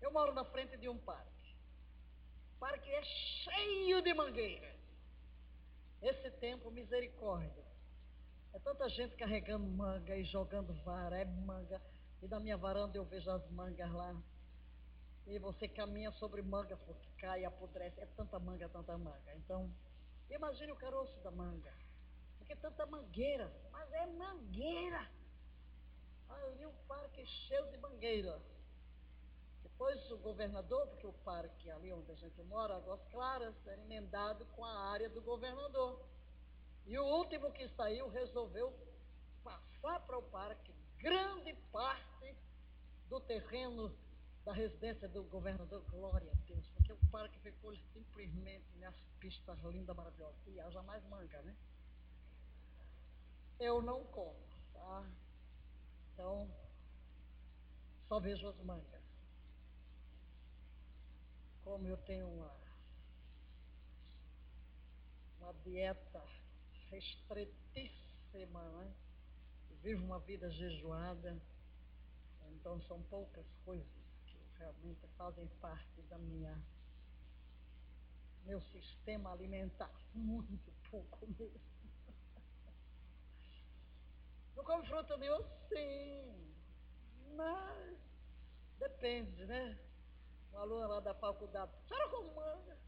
[0.00, 1.54] Eu moro na frente de um parque.
[2.56, 4.80] O parque é cheio de mangueiras.
[6.00, 7.64] Esse tempo, misericórdia.
[8.54, 11.80] É tanta gente carregando manga e jogando vara, é manga.
[12.22, 14.16] E da minha varanda eu vejo as mangas lá.
[15.26, 18.00] E você caminha sobre manga, porque cai, apodrece.
[18.00, 19.34] É tanta manga, tanta manga.
[19.34, 19.68] Então,
[20.30, 21.72] imagine o caroço da manga.
[22.38, 23.52] Porque é tanta mangueira.
[23.72, 25.10] Mas é mangueira.
[26.28, 28.40] Ali um parque cheio de mangueira.
[29.64, 34.44] Depois o governador, porque o parque ali onde a gente mora, Águas Claras, era emendado
[34.54, 36.00] com a área do governador.
[36.86, 38.72] E o último que saiu resolveu
[39.42, 40.71] passar para o parque
[41.02, 42.36] grande parte
[43.08, 43.92] do terreno
[44.44, 49.96] da residência do governador, glória a Deus, porque o parque ficou simplesmente nas pistas lindas,
[49.96, 50.40] maravilhosas.
[50.46, 51.56] E haja mais manga, né?
[53.58, 54.38] Eu não como,
[54.72, 55.04] tá?
[56.12, 56.48] Então,
[58.08, 59.02] só vejo as mangas.
[61.64, 62.56] Como eu tenho uma,
[65.40, 66.24] uma dieta
[66.90, 68.92] restritíssima, né?
[69.82, 71.36] Vivo uma vida jejuada,
[72.52, 73.86] então são poucas coisas
[74.26, 76.56] que realmente fazem parte da minha
[78.44, 81.60] meu sistema alimentar, muito pouco mesmo.
[84.56, 85.16] Não como fruta
[85.68, 86.54] sim,
[87.34, 87.98] mas
[88.78, 89.78] depende, né?
[90.50, 92.78] Uma aluna lá da faculdade, senhora come manga?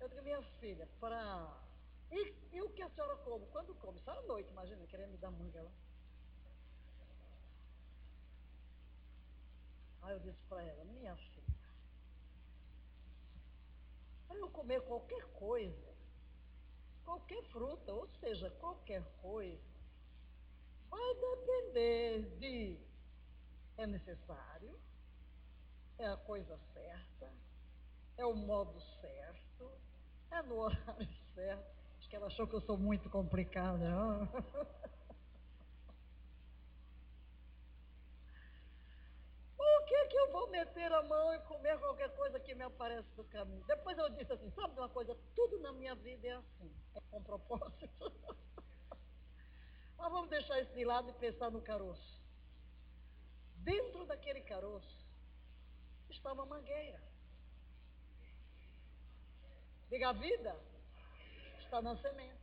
[0.00, 1.62] Eu digo, minha filha, para
[2.12, 3.46] e, e o que a senhora come?
[3.46, 3.98] Quando come?
[4.00, 5.72] Só à noite, imagina, querendo me dar manga lá.
[10.02, 11.42] Aí eu disse para ela, minha filha,
[14.28, 15.94] para eu comer qualquer coisa,
[17.04, 19.62] qualquer fruta, ou seja, qualquer coisa,
[20.90, 22.78] vai depender de
[23.76, 24.78] é necessário,
[25.98, 27.32] é a coisa certa,
[28.16, 29.70] é o modo certo,
[30.30, 31.81] É no horário certo.
[32.12, 33.88] Que ela achou que eu sou muito complicada.
[39.56, 43.08] Por que, que eu vou meter a mão e comer qualquer coisa que me aparece
[43.16, 43.64] no caminho?
[43.64, 45.16] Depois eu disse assim, sabe uma coisa?
[45.34, 47.88] Tudo na minha vida é assim, é com propósito.
[49.96, 52.22] Mas vamos deixar isso de lado e pensar no caroço.
[53.56, 55.02] Dentro daquele caroço
[56.10, 57.02] estava uma mangueira.
[59.88, 60.71] Diga, a vida
[61.72, 62.38] está na semente.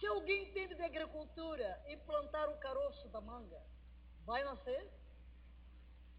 [0.00, 3.62] Se alguém entende de agricultura e plantar o caroço da manga,
[4.24, 4.90] vai nascer?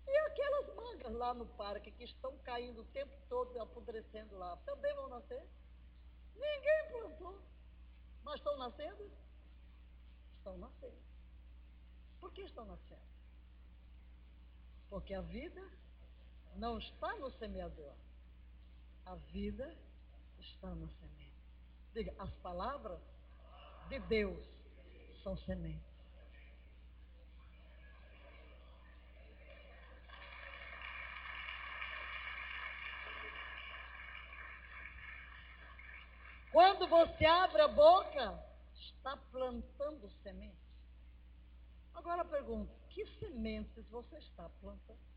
[0.08, 4.96] E aquelas mangas lá no parque que estão caindo o tempo todo, apodrecendo lá, também
[4.96, 5.46] vão nascer?
[6.34, 7.42] Ninguém plantou.
[8.24, 9.12] Mas estão nascendo?
[10.38, 11.02] Estão nascendo.
[12.22, 13.08] Por que estão nascendo?
[14.90, 15.62] Porque a vida
[16.56, 17.94] não está no semeador.
[19.08, 19.74] A vida
[20.38, 21.34] está na semente.
[21.94, 23.00] Diga, as palavras
[23.88, 24.46] de Deus
[25.24, 25.88] são sementes.
[36.52, 38.44] Quando você abre a boca,
[38.74, 40.60] está plantando sementes.
[41.94, 45.17] Agora pergunto: que sementes você está plantando?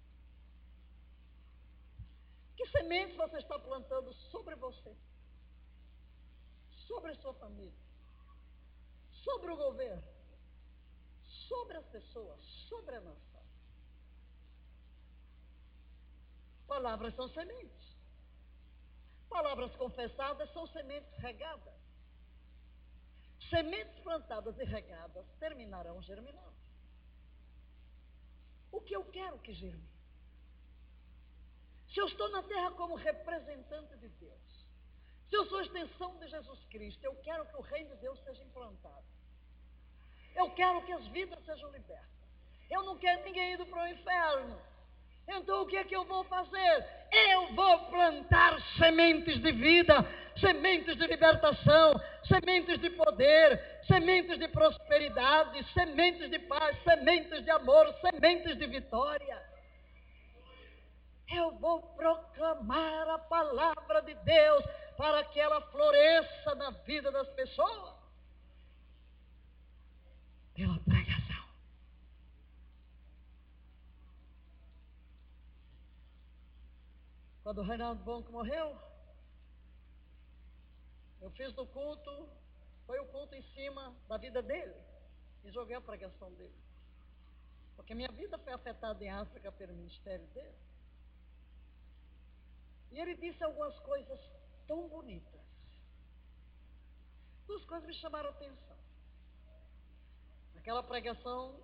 [2.60, 4.94] Que sementes você está plantando sobre você?
[6.86, 7.72] Sobre a sua família?
[9.24, 10.04] Sobre o governo?
[11.48, 12.38] Sobre as pessoas?
[12.68, 13.42] Sobre a nação?
[16.66, 17.96] Palavras são sementes.
[19.30, 21.80] Palavras confessadas são sementes regadas.
[23.48, 26.60] Sementes plantadas e regadas terminarão germinando.
[28.70, 29.99] O que eu quero que germine?
[31.92, 34.66] Se eu estou na terra como representante de Deus,
[35.28, 38.42] se eu sou extensão de Jesus Cristo, eu quero que o reino de Deus seja
[38.42, 39.04] implantado.
[40.36, 42.06] Eu quero que as vidas sejam libertas.
[42.70, 44.60] Eu não quero ninguém indo para o inferno.
[45.28, 46.86] Então o que é que eu vou fazer?
[47.12, 50.04] Eu vou plantar sementes de vida,
[50.38, 57.92] sementes de libertação, sementes de poder, sementes de prosperidade, sementes de paz, sementes de amor,
[58.00, 59.49] sementes de vitória.
[61.30, 64.64] Eu vou proclamar a palavra de Deus
[64.96, 67.94] para que ela floresça na vida das pessoas.
[70.54, 71.44] Pela pregação.
[77.44, 78.76] Quando o Reinaldo Bonco morreu,
[81.20, 82.28] eu fiz no culto,
[82.86, 84.74] foi o culto em cima da vida dele
[85.44, 86.54] e joguei a pregação dele.
[87.76, 90.69] Porque minha vida foi afetada em África pelo ministério dele.
[92.92, 94.20] E ele disse algumas coisas
[94.66, 95.40] tão bonitas.
[97.46, 98.76] Duas coisas me chamaram a atenção.
[100.56, 101.60] Aquela pregação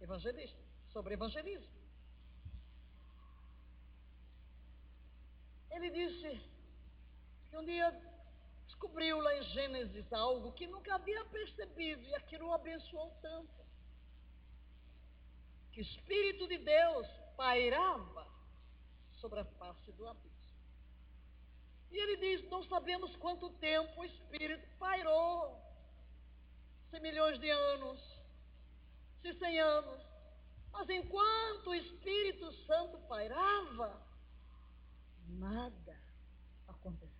[0.00, 0.58] evangelista,
[0.92, 1.76] sobre evangelismo.
[5.70, 6.40] Ele disse
[7.48, 7.90] que um dia
[8.66, 13.66] descobriu lá em Gênesis algo que nunca havia percebido e aquilo o abençoou tanto.
[15.72, 18.26] Que o Espírito de Deus pairava
[19.20, 20.35] sobre a face do abismo.
[21.90, 25.60] E ele diz: Não sabemos quanto tempo o Espírito pairou
[26.90, 28.00] se milhões de anos,
[29.22, 30.02] se cem anos.
[30.72, 34.00] Mas enquanto o Espírito Santo pairava,
[35.28, 35.96] nada
[36.68, 37.16] aconteceu.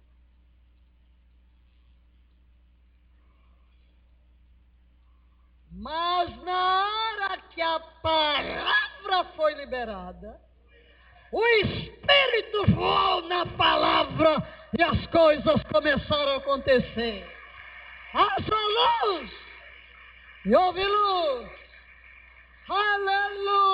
[5.71, 10.41] Mas na hora que a palavra foi liberada,
[11.33, 17.27] o Espírito voou na palavra e as coisas começaram a acontecer.
[18.15, 19.31] Haja luz
[20.45, 21.49] e houve luz.
[22.69, 23.67] Aleluia!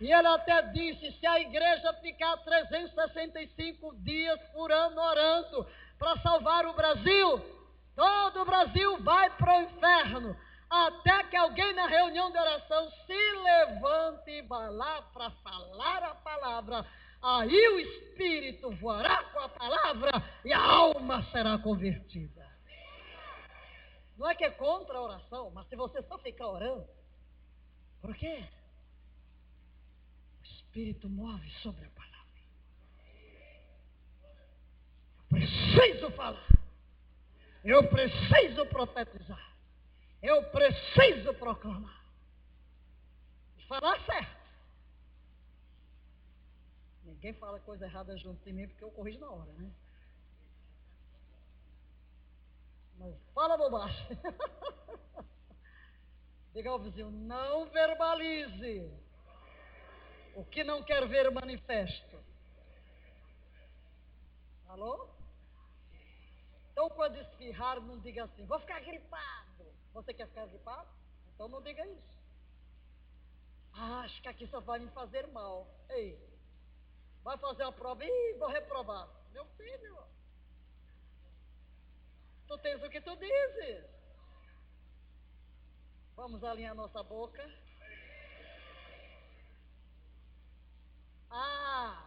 [0.00, 5.66] E ele até disse: se a igreja ficar 365 dias por ano orando
[5.98, 7.42] para salvar o Brasil,
[7.94, 10.36] todo o Brasil vai para o inferno.
[10.68, 16.14] Até que alguém na reunião de oração se levante e vá lá para falar a
[16.16, 16.86] palavra.
[17.28, 20.12] Aí o Espírito voará com a palavra
[20.44, 22.48] e a alma será convertida.
[24.16, 26.86] Não é que é contra a oração, mas se você só ficar orando,
[28.00, 28.48] por quê?
[30.44, 32.16] Espírito move sobre a palavra.
[35.18, 36.48] Eu preciso falar.
[37.64, 39.52] Eu preciso profetizar.
[40.22, 42.04] Eu preciso proclamar.
[43.58, 44.45] E falar certo.
[47.06, 49.70] Ninguém fala coisa errada junto de mim porque eu corrijo na hora, né?
[52.98, 54.06] Mas fala bobagem.
[56.52, 58.90] Diga ao vizinho, não verbalize.
[60.34, 62.18] O que não quer ver manifesto.
[64.66, 65.08] Alô?
[66.72, 69.64] Então, quando espirrar, não diga assim, vou ficar gripado.
[69.94, 70.88] Você quer ficar gripado?
[71.34, 72.16] Então não diga isso.
[73.72, 75.66] Ah, acho que aqui só vai me fazer mal.
[75.90, 76.18] Ei,
[77.26, 79.08] vai fazer a prova e vou reprovar.
[79.32, 79.98] Meu filho,
[82.46, 83.84] tu tens o que tu dizes.
[86.14, 87.42] Vamos alinhar nossa boca.
[91.28, 92.00] Ah,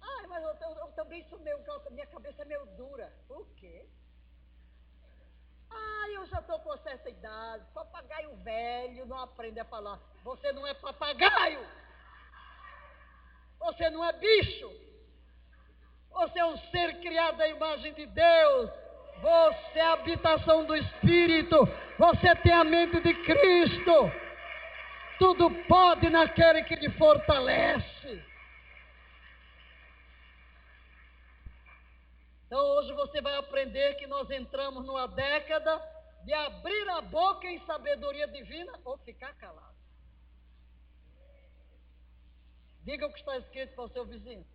[0.00, 1.58] Ai, mas eu, eu, eu também sou meio,
[1.90, 3.12] minha cabeça é meio dura.
[3.28, 3.88] O quê?
[5.68, 10.00] Ai, eu já estou com certa idade, papagaio velho não aprende a falar.
[10.22, 11.85] Você não é papagaio.
[13.66, 14.70] Você não é bicho.
[16.10, 18.70] Você é um ser criado à imagem de Deus.
[19.20, 21.68] Você é a habitação do Espírito.
[21.98, 24.12] Você tem a mente de Cristo.
[25.18, 28.24] Tudo pode naquele que lhe fortalece.
[32.46, 35.82] Então hoje você vai aprender que nós entramos numa década
[36.24, 39.75] de abrir a boca em sabedoria divina ou ficar calado.
[42.86, 44.46] Diga o que está escrito para o seu vizinho.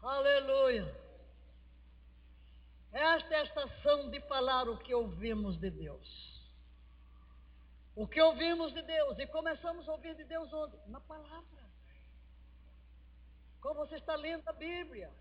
[0.00, 0.86] Aleluia.
[2.92, 6.10] Esta é a estação de falar o que ouvimos de Deus.
[7.94, 10.78] O que ouvimos de Deus e começamos a ouvir de Deus onde?
[10.86, 11.62] Na palavra.
[13.60, 15.12] Como você está lendo a Bíblia.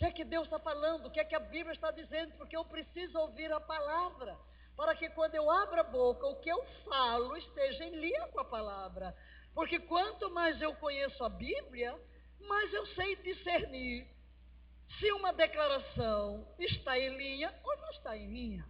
[0.00, 1.04] Que é que Deus está falando?
[1.04, 2.32] O que é que a Bíblia está dizendo?
[2.38, 4.34] Porque eu preciso ouvir a palavra.
[4.74, 8.40] Para que quando eu abro a boca, o que eu falo esteja em linha com
[8.40, 9.14] a palavra.
[9.52, 12.00] Porque quanto mais eu conheço a Bíblia,
[12.40, 14.08] mais eu sei discernir
[14.98, 18.66] se uma declaração está em linha ou não está em linha.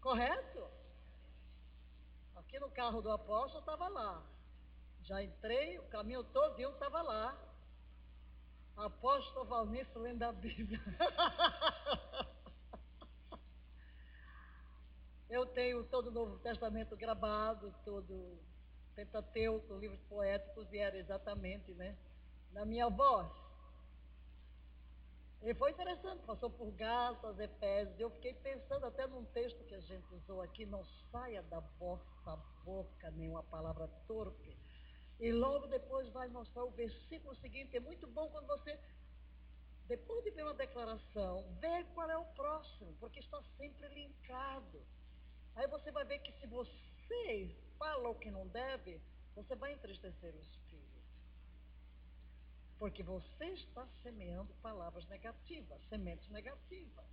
[0.00, 0.66] Correto?
[2.36, 4.22] Aqui no carro do apóstolo estava lá.
[5.02, 7.47] Já entrei, o caminho todo estava lá.
[8.78, 10.80] Apóstolo Valnice lendo a Bíblia.
[15.28, 18.38] Eu tenho todo o Novo Testamento gravado, todo
[18.94, 21.96] Pentateuco, livros poéticos vieram exatamente, né?
[22.52, 23.30] Na minha voz.
[25.42, 27.98] E foi interessante, passou por Gálatas, Efésios.
[27.98, 32.36] Eu fiquei pensando até num texto que a gente usou aqui, não saia da vossa
[32.64, 34.56] boca nenhuma palavra torpe.
[35.20, 37.76] E logo depois vai mostrar o versículo seguinte.
[37.76, 38.78] É muito bom quando você,
[39.86, 44.80] depois de ver uma declaração, ver qual é o próximo, porque está sempre linkado.
[45.56, 49.00] Aí você vai ver que se você fala o que não deve,
[49.34, 50.78] você vai entristecer o Espírito.
[52.78, 57.04] Porque você está semeando palavras negativas, sementes negativas.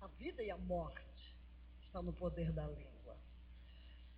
[0.00, 1.36] A vida e a morte
[1.82, 2.95] estão no poder da língua.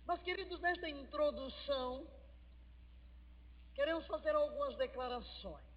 [0.09, 2.07] Mas, queridos, nesta introdução,
[3.75, 5.69] queremos fazer algumas declarações.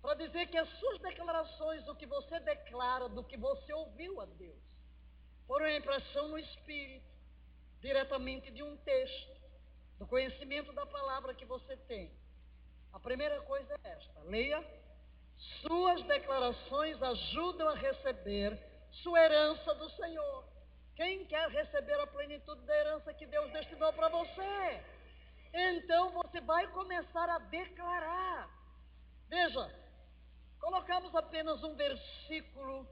[0.00, 4.24] Para dizer que as suas declarações, o que você declara, do que você ouviu a
[4.24, 4.58] Deus,
[5.46, 7.06] foram a impressão no Espírito,
[7.80, 9.40] diretamente de um texto
[10.00, 12.10] do conhecimento da palavra que você tem.
[12.92, 14.60] A primeira coisa é esta: leia.
[15.60, 18.58] Suas declarações ajudam a receber
[18.90, 20.51] sua herança do Senhor.
[20.94, 24.82] Quem quer receber a plenitude da herança que Deus destinou para você?
[25.52, 28.48] Então você vai começar a declarar.
[29.28, 29.70] Veja,
[30.60, 32.86] colocamos apenas um versículo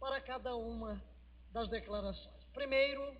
[0.00, 1.02] para cada uma
[1.50, 2.44] das declarações.
[2.52, 3.16] Primeiro,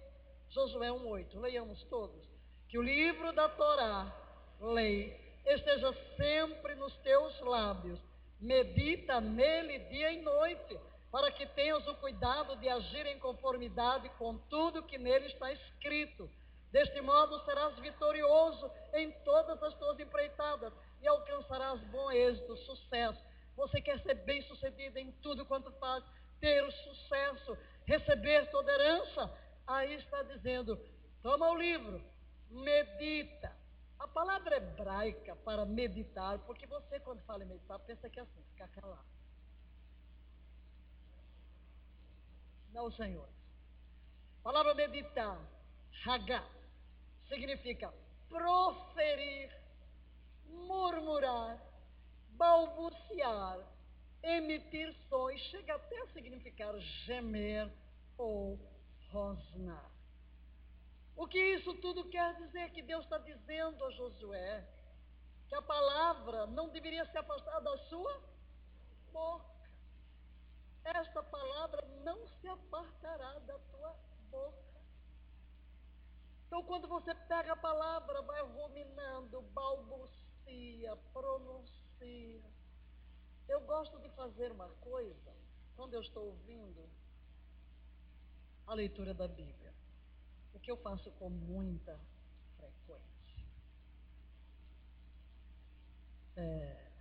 [0.50, 1.38] Josué 1,8.
[1.38, 2.32] Leiamos todos
[2.72, 4.10] que o livro da Torá,
[4.58, 5.14] lei,
[5.44, 8.00] esteja sempre nos teus lábios.
[8.40, 10.80] Medita nele dia e noite,
[11.12, 16.28] para que tenhas o cuidado de agir em conformidade com tudo que nele está escrito.
[16.70, 23.22] Deste modo serás vitorioso em todas as tuas empreitadas e alcançarás bom êxito, sucesso.
[23.54, 26.02] Você quer ser bem sucedido em tudo quanto faz,
[26.40, 29.30] ter o sucesso, receber toda herança?
[29.66, 30.80] Aí está dizendo:
[31.22, 32.02] toma o livro,
[32.48, 33.54] medita.
[33.98, 38.42] A palavra hebraica para meditar, porque você, quando fala em meditar, pensa que é assim,
[38.54, 39.21] ficar calado.
[42.72, 43.28] Não, Senhor.
[44.42, 45.38] Palavra meditar,
[46.06, 46.44] hagá,
[47.28, 47.92] significa
[48.28, 49.50] proferir,
[50.46, 51.62] murmurar,
[52.30, 53.58] balbuciar,
[54.22, 57.70] emitir sons, chega até a significar gemer
[58.16, 58.58] ou
[59.10, 59.90] rosnar.
[61.14, 62.70] O que isso tudo quer dizer?
[62.70, 64.66] Que Deus está dizendo a Josué
[65.48, 68.22] que a palavra não deveria se afastar da sua
[69.12, 69.51] boca.
[70.84, 73.96] Esta palavra não se apartará da tua
[74.30, 74.80] boca.
[76.46, 82.42] Então, quando você pega a palavra, vai ruminando, balbucia, pronuncia.
[83.48, 85.32] Eu gosto de fazer uma coisa
[85.76, 86.88] quando eu estou ouvindo
[88.66, 89.72] a leitura da Bíblia,
[90.54, 91.98] o que eu faço com muita
[92.56, 93.46] frequência.
[96.36, 96.91] É,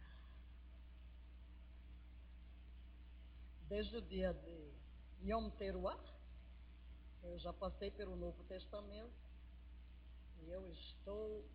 [3.71, 4.73] desde o dia de
[5.23, 5.97] Yom Teruah,
[7.23, 9.15] eu já passei pelo Novo Testamento
[10.41, 11.45] e eu estou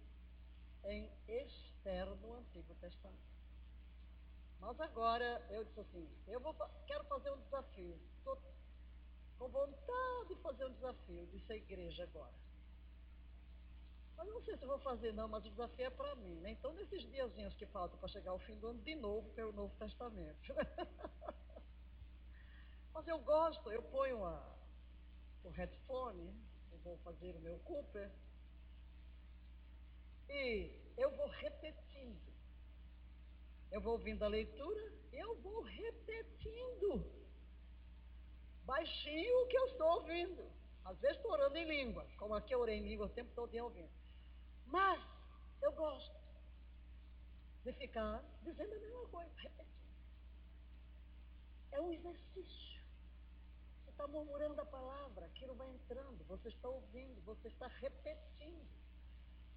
[0.84, 3.36] em Esther no Antigo Testamento.
[4.58, 6.54] Mas agora eu disse assim, eu vou,
[6.86, 8.00] quero fazer um desafio.
[8.16, 8.40] Estou
[9.38, 12.34] com vontade de fazer um desafio, disse a igreja agora.
[14.16, 16.36] Mas não sei se vou fazer não, mas o desafio é para mim.
[16.36, 16.52] Né?
[16.52, 19.76] Então, nesses diazinhos que faltam para chegar ao fim do ano, de novo pelo Novo
[19.76, 20.54] Testamento.
[22.96, 24.56] mas eu gosto, eu ponho a,
[25.44, 26.34] o headphone,
[26.72, 28.10] eu vou fazer o meu Cooper,
[30.30, 32.32] e eu vou repetindo.
[33.70, 37.04] Eu vou ouvindo a leitura, eu vou repetindo.
[38.64, 40.50] Baixinho o que eu estou ouvindo.
[40.82, 43.54] Às vezes estou orando em língua, como aqui eu orei em língua o tempo todo
[43.58, 43.90] ouvindo.
[44.64, 45.04] Mas
[45.60, 46.16] eu gosto
[47.62, 49.66] de ficar dizendo a mesma coisa, repetindo.
[51.72, 52.75] É um exercício.
[53.96, 58.68] Está murmurando a palavra, aquilo vai entrando, você está ouvindo, você está repetindo.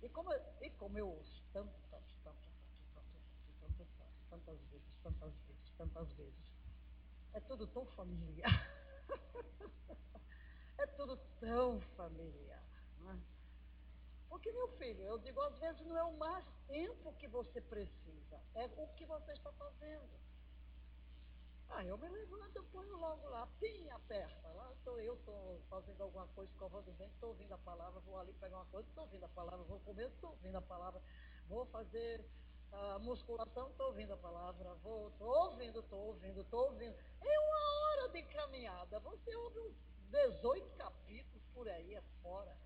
[0.01, 0.31] E como,
[0.61, 3.21] e como eu ouço tantas, tantas, tantas,
[3.59, 6.39] tantas, tantas, tantas vezes, tantas vezes, tantas vezes,
[7.33, 8.65] é tudo tão familiar.
[10.79, 12.63] é tudo tão familiar.
[12.99, 13.19] Não é?
[14.29, 18.39] Porque, meu filho, eu digo, às vezes não é o mais tempo que você precisa,
[18.55, 20.17] é o que você está fazendo.
[21.71, 24.51] Ah, eu me levanto, eu ponho logo lá, pim, aperta.
[24.53, 28.17] Lá estou eu, estou fazendo alguma coisa, escovando o dente, estou ouvindo a palavra, vou
[28.17, 31.01] ali pegar uma coisa, estou ouvindo a palavra, vou comer, estou ouvindo a palavra,
[31.47, 32.25] vou fazer
[32.71, 36.95] a musculação, estou ouvindo a palavra, vou, estou ouvindo, estou ouvindo, estou ouvindo.
[37.21, 39.75] É uma hora de caminhada, você ouve uns
[40.09, 42.57] 18 capítulos por aí afora.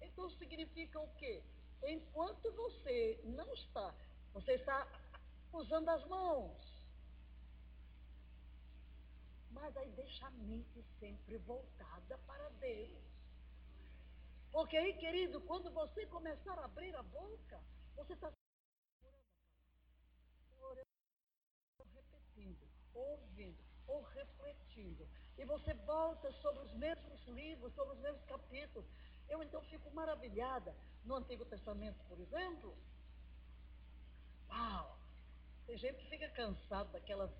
[0.00, 1.42] Então significa o quê?
[1.82, 3.94] Enquanto você não está,
[4.32, 4.86] você está
[5.52, 6.77] usando as mãos.
[9.60, 13.08] Mas aí deixa a mente sempre voltada para Deus.
[14.52, 17.60] Porque aí, querido, quando você começar a abrir a boca,
[17.96, 18.32] você está
[21.94, 25.08] repetindo, ouvindo ou refletindo.
[25.36, 28.88] E você volta sobre os mesmos livros, sobre os mesmos capítulos.
[29.28, 30.74] Eu então fico maravilhada.
[31.04, 32.76] No Antigo Testamento, por exemplo,
[34.48, 34.98] uau!
[35.66, 37.30] Tem gente que fica cansado daquelas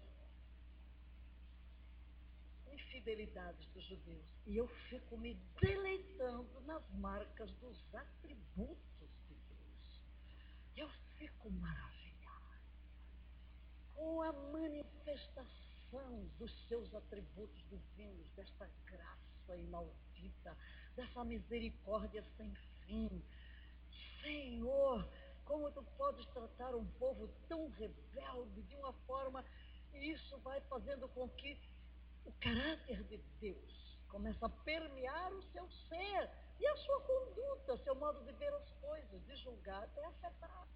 [2.72, 4.24] infidelidades dos judeus.
[4.46, 10.00] E eu fico me deleitando nas marcas dos atributos de Deus.
[10.76, 10.88] Eu
[11.18, 12.60] fico maravilhada
[13.94, 15.68] com a manifestação
[16.38, 20.56] dos seus atributos divinos, desta graça inaudita,
[20.94, 22.54] dessa misericórdia sem
[22.86, 23.22] fim.
[24.22, 25.08] Senhor,
[25.44, 29.44] como tu podes tratar um povo tão rebelde de uma forma,
[29.94, 31.58] e isso vai fazendo com que
[32.28, 37.94] o caráter de Deus comece a permear o seu ser e a sua conduta, seu
[37.94, 40.68] modo de ver as coisas, de julgar, é afetado.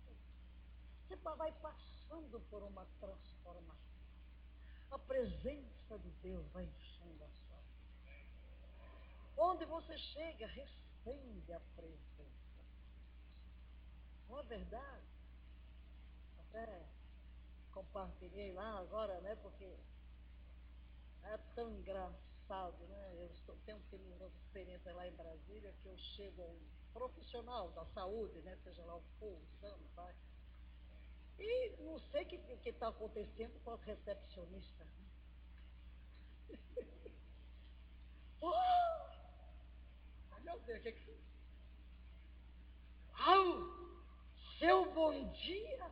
[1.06, 3.76] Você vai passando por uma transformação.
[4.90, 8.22] A presença de Deus vai enchendo a sua vida.
[9.36, 12.32] Onde você chega, recebe a presença.
[14.28, 15.06] Não é verdade?
[16.38, 16.82] Até
[17.72, 19.36] compartilhei lá agora, né?
[19.36, 19.76] Porque
[21.24, 23.14] é tão engraçado, né?
[23.18, 26.60] Eu estou, tenho tido uma experiência lá em Brasília que eu chego a um
[26.92, 28.56] profissional da saúde, né?
[28.62, 30.14] Seja lá o for, usando, vai.
[31.38, 34.88] E não sei o que está acontecendo com as recepcionistas.
[38.40, 38.52] Oh!
[40.32, 41.22] Ai, meu Deus, o que é que
[43.14, 43.82] Au!
[44.58, 45.90] Seu bom dia!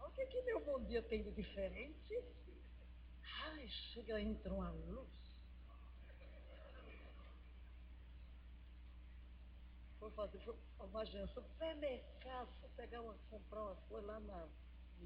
[0.00, 2.22] O que, que meu bom dia tem de diferente?
[3.46, 5.08] Ai, chega, entra uma luz.
[9.98, 14.48] Foi fazer foi uma agência, supermercado, foi pegar uma, comprar uma coisa lá na,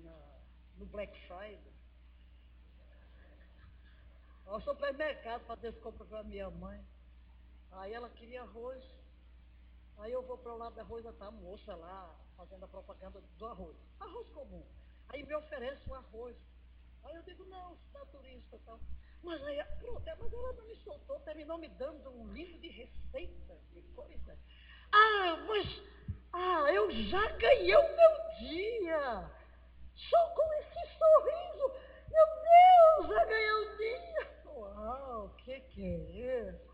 [0.02, 0.38] na
[0.78, 1.72] no Black Friday,
[4.46, 6.82] ao supermercado fazer as compras para minha mãe.
[7.72, 8.84] Aí ela queria arroz.
[9.98, 13.20] Aí eu vou para o lado do arroz, tá a moça lá fazendo a propaganda
[13.20, 13.76] do arroz.
[14.00, 14.64] Arroz comum.
[15.08, 16.36] Aí me oferece o arroz.
[17.04, 18.80] Aí eu digo, não, está turista e tal.
[19.22, 23.58] Mas aí, pronto, mas ela não me soltou, terminou me dando um livro de receitas,
[23.72, 24.38] de coisas.
[24.92, 25.82] Ah, mas,
[26.32, 29.30] ah, eu já ganhei o meu dia.
[29.94, 31.72] Só com esse sorriso.
[32.10, 34.42] Meu Deus, já ganhei o dia.
[34.46, 36.68] Uau, o que, que é isso?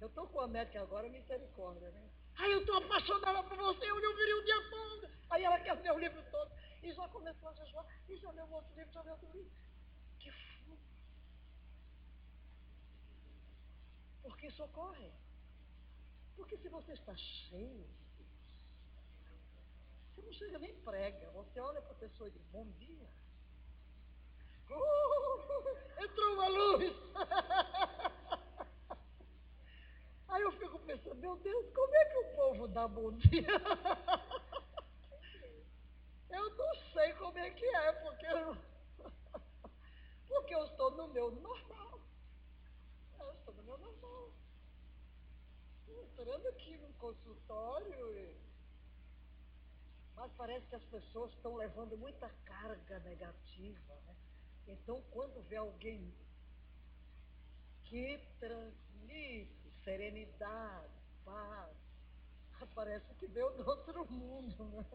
[0.00, 2.10] Eu estou com a médica agora, misericórdia, né?
[2.36, 5.08] Ai, eu estou apaixonada por você, eu lhe virei o dia todo.
[5.30, 6.50] Aí ela quer meu livro todo.
[6.82, 9.52] E já começou a jejuar, e já leu outro livro, já leu outro livro.
[10.18, 10.78] Que fogo.
[14.22, 15.12] Porque socorre.
[16.36, 17.86] Porque se você está cheio,
[20.08, 21.30] você não chega nem prega.
[21.30, 23.08] Você olha para a pessoa e diz, bom dia.
[24.70, 26.92] Uh, entrou uma luz.
[30.28, 33.46] Aí eu fico pensando, meu Deus, como é que o povo dá bom dia?
[36.32, 38.56] Eu não sei como é que é, porque eu,
[40.28, 42.00] porque eu estou no meu normal.
[43.20, 44.32] Eu estou no meu normal.
[45.88, 48.40] Entrando aqui no consultório e...
[50.14, 54.16] Mas parece que as pessoas estão levando muita carga negativa, né?
[54.66, 56.14] Então, quando vê alguém
[57.84, 61.76] que transmite serenidade, paz.
[62.74, 64.86] Parece que veio do outro mundo, né?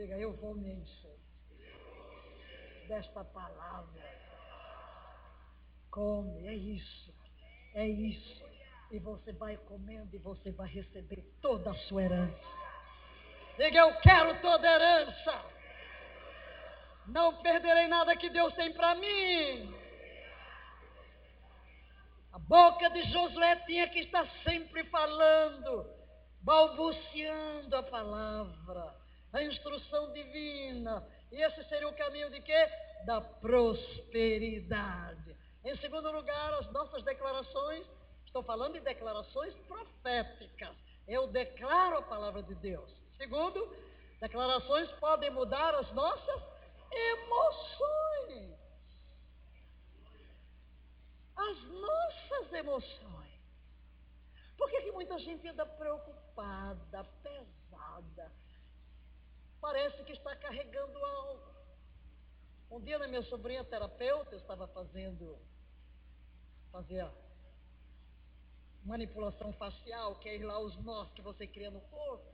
[0.00, 1.18] Diga, eu vou me encher
[2.88, 4.02] desta palavra.
[5.90, 7.14] Come, é isso,
[7.74, 8.42] é isso.
[8.90, 12.40] E você vai comendo e você vai receber toda a sua herança.
[13.58, 15.44] Diga, eu quero toda a herança.
[17.08, 19.70] Não perderei nada que Deus tem para mim.
[22.32, 25.86] A boca de Josué tinha que estar sempre falando,
[26.40, 28.99] balbuciando a palavra,
[29.32, 31.06] a instrução divina.
[31.30, 32.68] E esse seria o caminho de quê?
[33.06, 35.36] Da prosperidade.
[35.64, 37.86] Em segundo lugar, as nossas declarações,
[38.24, 40.76] estou falando de declarações proféticas.
[41.06, 42.90] Eu declaro a palavra de Deus.
[43.16, 43.76] Segundo,
[44.20, 46.42] declarações podem mudar as nossas
[46.90, 48.60] emoções
[51.40, 53.30] as nossas emoções.
[54.56, 58.32] Por que, que muita gente anda preocupada, pesada?
[59.60, 61.50] Parece que está carregando algo.
[62.70, 65.38] Um dia minha sobrinha terapeuta, eu estava fazendo,
[66.70, 67.12] fazia
[68.84, 72.24] manipulação facial, que é ir lá os nós que você cria no corpo.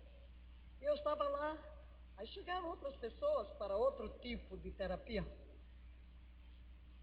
[0.81, 1.59] E eu estava lá.
[2.17, 5.27] Aí chegaram outras pessoas para outro tipo de terapia.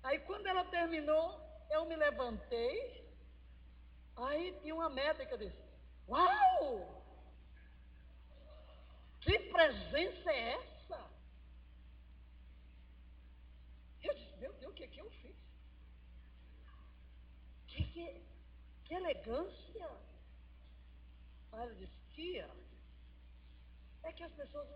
[0.01, 3.03] Aí quando ela terminou, eu me levantei,
[4.15, 5.57] aí tinha uma médica disse:
[6.07, 7.03] Uau!
[9.24, 11.09] Que presença é essa?
[14.01, 15.36] Eu disse, meu Deus, o que, é que eu fiz?
[17.67, 18.21] Que, que,
[18.84, 19.89] que elegância!
[21.53, 22.49] Aí ela disse, tia,
[24.03, 24.67] é que as pessoas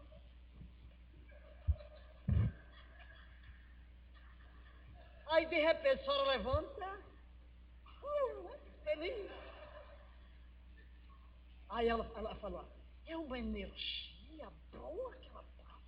[5.30, 7.04] Aí de repente a senhora levanta,
[8.86, 9.30] feliz.
[11.68, 12.66] Aí ela, ela falou,
[13.06, 15.82] é uma energia boa que ela passa.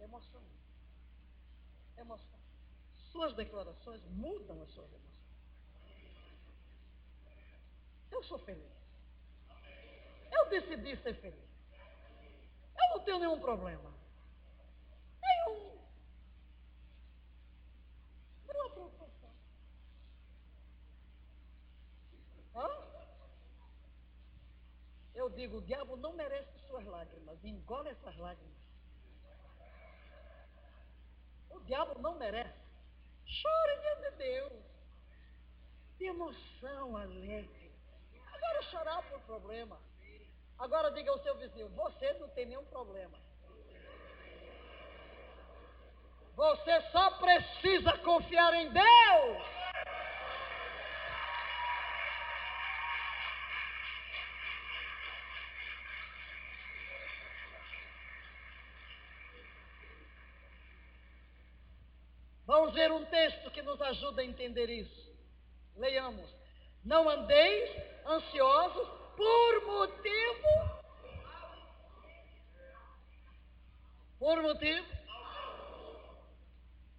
[0.00, 0.42] Emoção.
[1.96, 2.38] Emoção.
[3.10, 5.06] Suas declarações mudam as suas emoções.
[8.10, 8.76] Eu sou feliz.
[10.30, 11.46] Eu decidi ser feliz.
[12.78, 13.92] Eu não tenho nenhum problema.
[15.22, 15.78] Nenhum.
[18.46, 19.05] Nenhuma preocupação.
[19.05, 19.05] Hã?
[25.26, 27.44] Eu digo, o diabo não merece suas lágrimas.
[27.44, 28.56] Engole essas lágrimas.
[31.50, 32.60] O diabo não merece.
[33.24, 34.62] Chore diante de Deus.
[35.98, 37.72] De emoção alegre.
[38.34, 39.80] Agora chorar por problema.
[40.60, 43.18] Agora diga ao seu vizinho: você não tem nenhum problema.
[46.36, 49.55] Você só precisa confiar em Deus.
[62.66, 65.16] Vamos ver um texto que nos ajuda a entender isso.
[65.76, 66.28] Leiamos.
[66.84, 67.70] Não andeis
[68.04, 70.82] ansiosos por motivo.
[74.18, 74.84] Por motivo.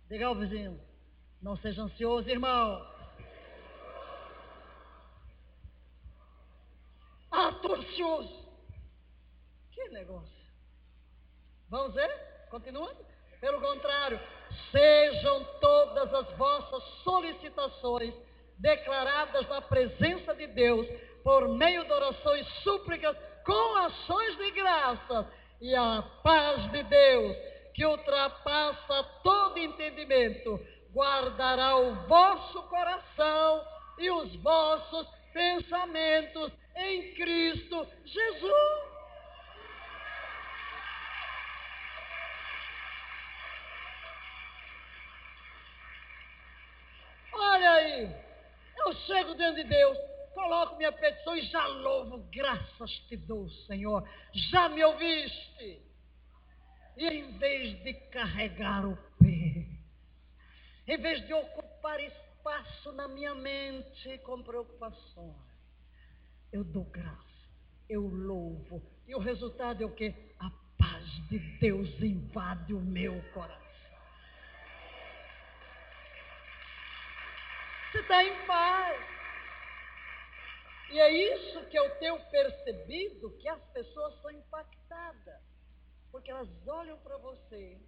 [0.08, 0.80] Diga ao vizinho.
[1.42, 2.90] Não seja ansioso, irmão.
[7.30, 8.50] Ah, ansioso.
[9.72, 10.48] Que negócio.
[11.68, 12.48] Vamos ver?
[12.50, 13.17] Continuando?
[13.40, 14.20] Pelo contrário,
[14.72, 18.14] sejam todas as vossas solicitações
[18.58, 20.88] declaradas na presença de Deus,
[21.24, 23.16] por meio de orações súplicas,
[23.46, 25.32] com ações de graça,
[25.62, 27.36] e a paz de Deus,
[27.74, 30.60] que ultrapassa todo entendimento,
[30.94, 33.66] guardará o vosso coração
[34.00, 38.98] e os vossos pensamentos em Cristo Jesus.
[47.34, 48.16] Olha aí,
[48.88, 49.98] eu chego diante de Deus,
[50.34, 54.08] coloco minha petição e já louvo, graças te dou, Senhor.
[54.34, 55.82] Já me ouviste.
[56.96, 59.66] E em vez de carregar o pé,
[60.88, 65.36] em vez de ocupar espaço na minha mente com preocupações,
[66.52, 67.50] eu dou graça,
[67.90, 68.82] eu louvo.
[69.06, 70.16] E o resultado é o que?
[70.40, 73.67] A paz de Deus invade o meu coração.
[77.98, 79.02] Você está em paz.
[80.92, 85.42] E é isso que eu tenho percebido que as pessoas são impactadas.
[86.12, 87.82] Porque elas olham para você.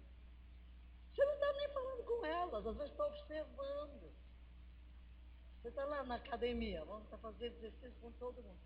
[1.14, 4.12] Você não está nem falando com elas, às vezes está observando.
[5.62, 8.60] Você está lá na academia, vamos tá fazendo exercício com todo mundo.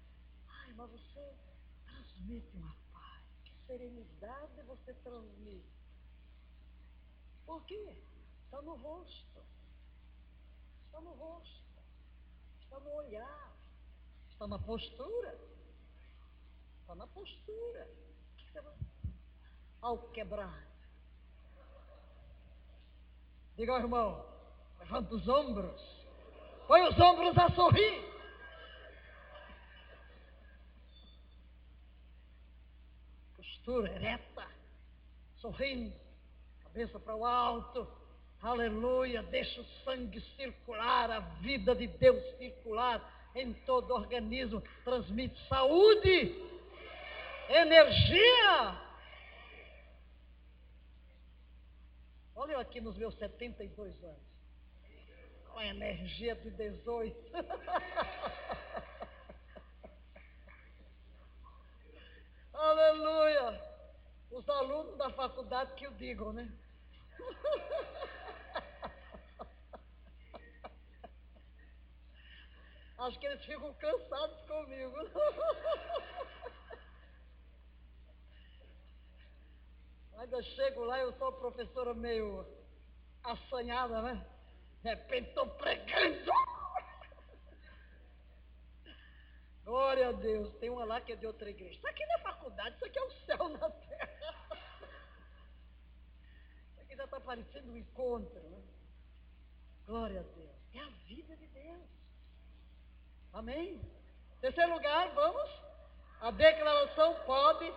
[0.49, 1.35] Ai, mas você
[1.85, 3.23] transmite uma paz.
[3.45, 5.69] Que serenidade você transmite.
[7.45, 7.99] Por quê?
[8.47, 9.54] Está no rosto
[10.95, 11.83] está no rosto,
[12.61, 13.53] está no olhar,
[14.31, 15.37] está na postura.
[16.81, 17.91] Está na postura.
[19.81, 20.67] Ao quebrar.
[23.57, 24.25] Diga ao irmão,
[24.79, 26.07] levanta os ombros,
[26.69, 28.05] põe os ombros a sorrir.
[33.37, 34.49] Postura ereta,
[35.37, 35.99] sorrindo,
[36.63, 38.04] cabeça para o alto
[38.45, 43.01] Aleluia, deixa o sangue circular, a vida de Deus circular
[43.35, 46.37] em todo o organismo, transmite saúde,
[47.49, 48.79] energia.
[52.37, 54.21] Olha eu aqui nos meus 72 anos,
[55.51, 57.17] com a energia de 18.
[62.53, 63.59] Aleluia!
[64.31, 66.53] Os alunos da faculdade que o digam, né?
[72.97, 74.95] Acho que eles ficam cansados comigo.
[80.17, 82.47] Ainda chego lá, eu sou professora meio
[83.23, 84.25] assanhada, né?
[84.83, 86.31] De repente estou pregando.
[89.65, 90.55] Glória a Deus.
[90.59, 91.75] Tem uma lá que é de outra igreja.
[91.77, 94.13] Isso aqui não é faculdade, isso aqui é o céu na terra.
[96.71, 98.63] Isso aqui já está parecendo um encontro, né?
[99.85, 100.57] Glória a Deus.
[100.75, 101.94] É a vida de Deus.
[103.35, 103.81] Amém?
[104.41, 105.51] Terceiro lugar, vamos.
[106.21, 107.71] A declaração pode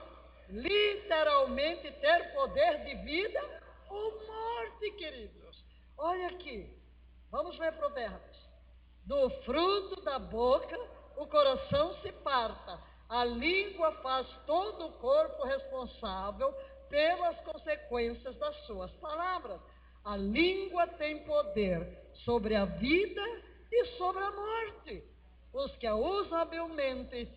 [0.49, 5.66] literalmente ter poder de vida ou morte, queridos.
[5.97, 6.72] Olha aqui.
[7.32, 8.38] Vamos ver Provérbios.
[9.03, 10.78] Do fruto da boca
[11.16, 12.80] o coração se parta.
[13.10, 16.53] A língua faz todo o corpo responsável
[16.88, 19.60] pelas consequências das suas palavras.
[20.05, 23.24] A língua tem poder sobre a vida
[23.72, 25.16] e sobre a morte
[25.58, 27.28] os que a usam habilmente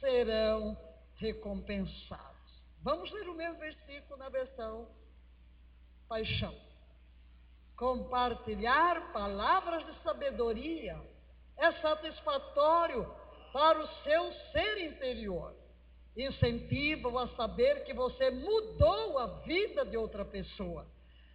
[0.00, 0.76] serão
[1.16, 2.62] recompensados.
[2.82, 4.88] Vamos ler o mesmo versículo na versão
[6.08, 6.54] Paixão.
[7.76, 11.00] Compartilhar palavras de sabedoria
[11.56, 13.08] é satisfatório
[13.52, 15.54] para o seu ser interior.
[16.16, 20.86] Incentiva-o a saber que você mudou a vida de outra pessoa.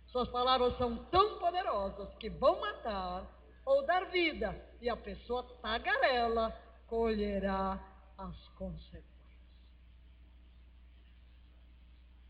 [0.07, 3.34] Suas palavras são tão poderosas que vão matar
[3.65, 6.55] ou dar vida, e a pessoa tagarela
[6.87, 7.79] colherá
[8.17, 9.15] as consequências.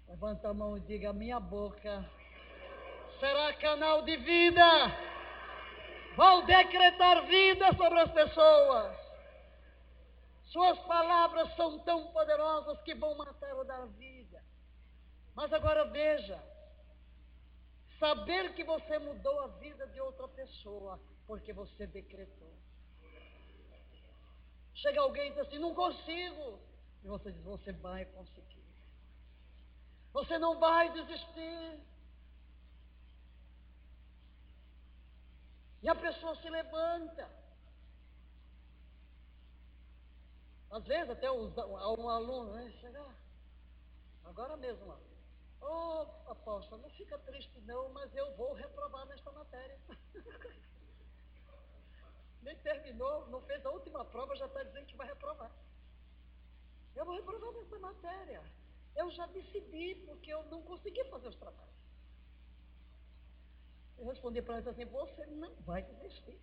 [0.08, 2.10] Levanta a mão e diga: Minha boca
[3.20, 4.66] será canal de vida.
[6.16, 9.06] Vou decretar vida sobre as pessoas.
[10.46, 14.42] Suas palavras são tão poderosas que vão matar ou dar vida.
[15.36, 16.42] Mas agora veja:
[18.00, 20.98] Saber que você mudou a vida de outra pessoa
[21.28, 22.54] porque você decretou.
[24.74, 26.60] Chega alguém e diz assim: não consigo.
[27.04, 28.64] E você diz: você vai conseguir.
[30.14, 31.80] Você não vai desistir.
[35.82, 37.30] E a pessoa se levanta.
[40.72, 42.72] Às vezes até um aluno, né?
[42.82, 43.16] Chegar.
[44.26, 45.00] Agora mesmo lá.
[45.62, 49.80] Oh, apóstolo, não fica triste não, mas eu vou reprovar nesta matéria.
[52.46, 55.52] Nem terminou, não fez a última prova, já está dizendo que vai reprovar.
[56.96, 58.42] Eu vou reprovar nessa matéria.
[58.96, 61.74] Eu já decidi, porque eu não consegui fazer os trabalhos.
[63.98, 66.40] Eu respondi para ele assim: você não vai desistir.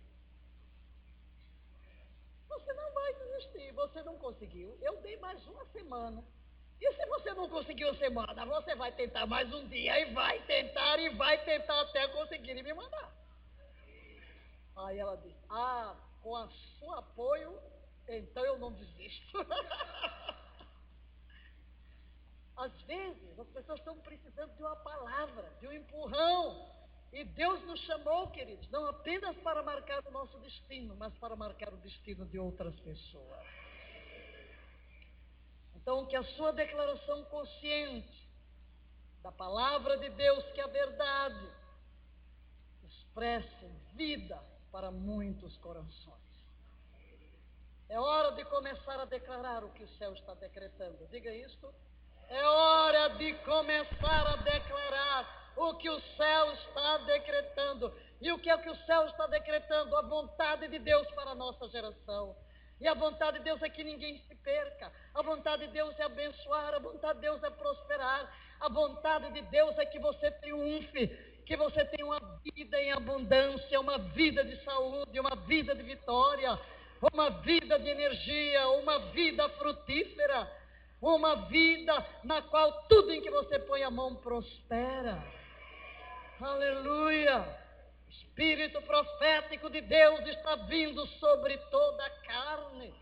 [2.49, 4.77] Você não vai desistir, você não conseguiu.
[4.81, 6.23] Eu dei mais uma semana.
[6.81, 10.37] E se você não conseguiu a semana, você vai tentar mais um dia e vai
[10.45, 13.22] tentar e vai tentar até conseguir me mandar.
[14.75, 16.49] Aí ela disse: Ah, com o
[16.79, 17.59] seu apoio,
[18.07, 19.37] então eu não desisto.
[22.55, 26.71] Às vezes, as pessoas estão precisando de uma palavra, de um empurrão.
[27.11, 31.73] E Deus nos chamou, queridos, não apenas para marcar o nosso destino, mas para marcar
[31.73, 33.45] o destino de outras pessoas.
[35.75, 38.29] Então, que a sua declaração consciente
[39.21, 41.51] da palavra de Deus, que é a verdade,
[42.83, 46.33] expresse vida para muitos corações.
[47.87, 51.07] É hora de começar a declarar o que o céu está decretando.
[51.11, 51.71] Diga isto.
[52.27, 57.93] É hora de começar a declarar o que o céu está decretando.
[58.19, 59.95] E o que é que o céu está decretando?
[59.95, 62.35] A vontade de Deus para a nossa geração.
[62.81, 64.91] E a vontade de Deus é que ninguém se perca.
[65.13, 66.73] A vontade de Deus é abençoar.
[66.73, 68.35] A vontade de Deus é prosperar.
[68.59, 71.32] A vontade de Deus é que você triunfe.
[71.45, 76.59] Que você tenha uma vida em abundância, uma vida de saúde, uma vida de vitória,
[77.11, 80.49] uma vida de energia, uma vida frutífera,
[81.01, 85.21] uma vida na qual tudo em que você põe a mão prospera.
[86.39, 87.45] Aleluia!
[88.09, 92.93] Espírito profético de Deus está vindo sobre toda a carne.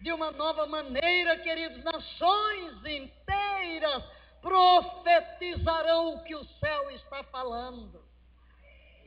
[0.00, 4.02] De uma nova maneira, queridos, nações inteiras
[4.40, 8.02] profetizarão o que o céu está falando.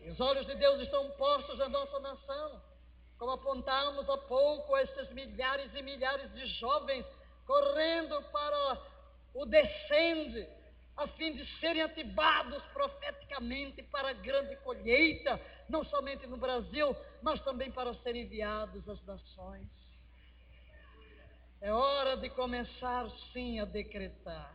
[0.03, 2.61] E os olhos de Deus estão postos na nossa nação.
[3.17, 7.05] Como apontamos há pouco, esses milhares e milhares de jovens
[7.45, 8.81] correndo para
[9.33, 10.47] o descende
[10.95, 17.41] a fim de serem ativados profeticamente para a grande colheita, não somente no Brasil, mas
[17.41, 19.67] também para serem enviados às nações.
[21.61, 24.53] É hora de começar sim a decretar.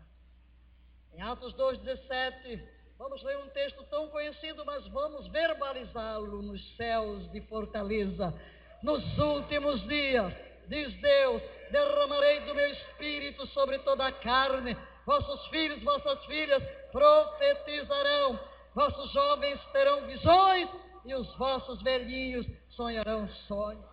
[1.17, 2.61] Em Atos 2,17,
[2.99, 8.35] vamos ler um texto tão conhecido, mas vamos verbalizá-lo nos céus de fortaleza.
[8.83, 10.33] Nos últimos dias,
[10.67, 18.39] diz Deus, derramarei do meu espírito sobre toda a carne vossos filhos, vossas filhas profetizarão,
[18.75, 20.69] vossos jovens terão visões
[21.05, 23.85] e os vossos velhinhos sonharão sonhos.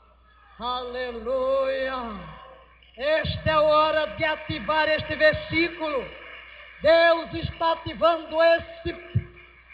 [0.59, 1.93] Aleluia!
[2.97, 6.20] Esta é a hora de ativar este versículo.
[6.81, 8.95] Deus está ativando esse,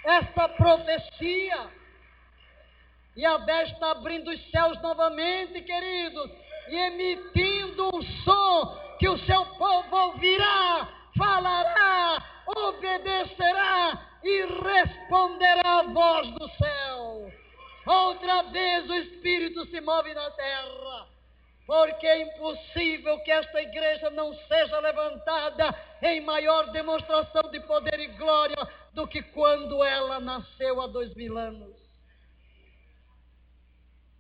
[0.03, 1.67] essa profecia.
[3.15, 6.31] E a Deus está abrindo os céus novamente, queridos,
[6.69, 16.31] e emitindo um som que o seu povo ouvirá falará, obedecerá e responderá a voz
[16.31, 17.31] do céu.
[17.85, 21.07] Outra vez o Espírito se move na terra,
[21.68, 28.07] porque é impossível que esta igreja não seja levantada em maior demonstração de poder e
[28.07, 28.56] glória
[28.94, 31.76] do que quando ela nasceu há dois mil anos.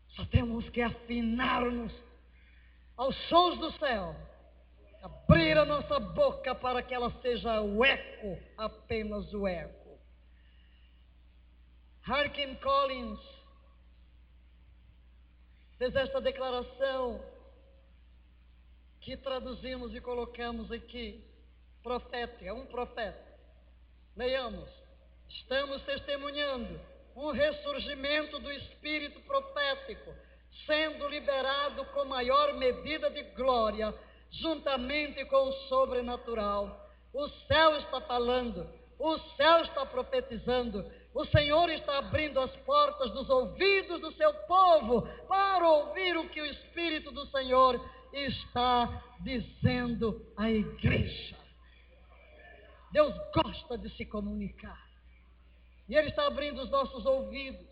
[0.09, 1.93] Só temos que afinar-nos
[2.97, 4.13] aos sons do céu
[5.01, 9.97] abrir a nossa boca para que ela seja o eco, apenas o eco.
[12.03, 13.19] Harkin Collins
[15.77, 17.21] fez esta declaração
[19.07, 21.23] que traduzimos e colocamos aqui,
[21.81, 23.39] profética, um profeta.
[24.17, 24.69] Leiamos.
[25.29, 26.77] Estamos testemunhando
[27.15, 30.13] um ressurgimento do espírito profético,
[30.65, 33.95] sendo liberado com maior medida de glória
[34.29, 36.91] juntamente com o sobrenatural.
[37.13, 38.69] O céu está falando,
[38.99, 45.07] o céu está profetizando, o Senhor está abrindo as portas dos ouvidos do seu povo
[45.29, 47.79] para ouvir o que o Espírito do Senhor
[48.13, 51.35] está dizendo à igreja.
[52.91, 54.87] Deus gosta de se comunicar.
[55.87, 57.67] E Ele está abrindo os nossos ouvidos.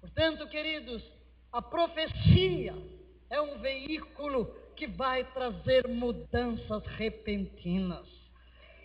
[0.00, 1.02] Portanto, queridos,
[1.52, 2.74] a profecia
[3.30, 4.46] é um veículo
[4.76, 8.06] que vai trazer mudanças repentinas.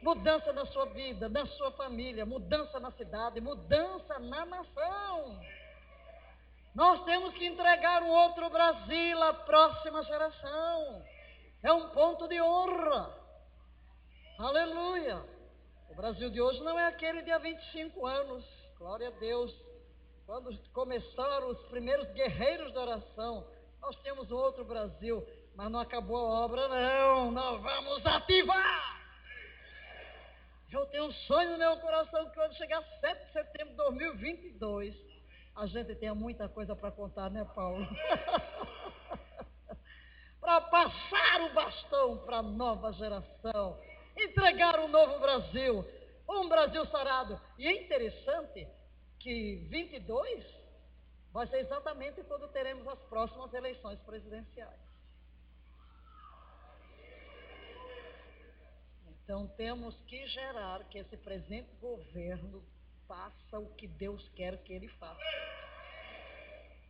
[0.01, 5.39] Mudança na sua vida, na sua família, mudança na cidade, mudança na nação.
[6.75, 11.05] Nós temos que entregar um outro Brasil à próxima geração.
[11.61, 13.15] É um ponto de honra.
[14.39, 15.23] Aleluia.
[15.89, 18.43] O Brasil de hoje não é aquele de há 25 anos.
[18.79, 19.53] Glória a Deus.
[20.25, 23.47] Quando começaram os primeiros guerreiros da oração,
[23.79, 25.23] nós temos um outro Brasil,
[25.55, 27.29] mas não acabou a obra, não.
[27.29, 29.03] Nós vamos ativar.
[30.71, 35.12] Eu tenho um sonho no meu coração que quando chegar 7 de setembro de 2022,
[35.55, 37.85] a gente tenha muita coisa para contar, né, Paulo?
[40.39, 43.79] para passar o bastão para a nova geração,
[44.17, 45.85] entregar um novo Brasil,
[46.27, 47.39] um Brasil sarado.
[47.57, 48.67] E é interessante
[49.19, 50.45] que 22
[51.31, 54.81] vai ser exatamente quando teremos as próximas eleições presidenciais.
[59.23, 62.61] Então temos que gerar que esse presente governo
[63.07, 65.21] faça o que Deus quer que ele faça.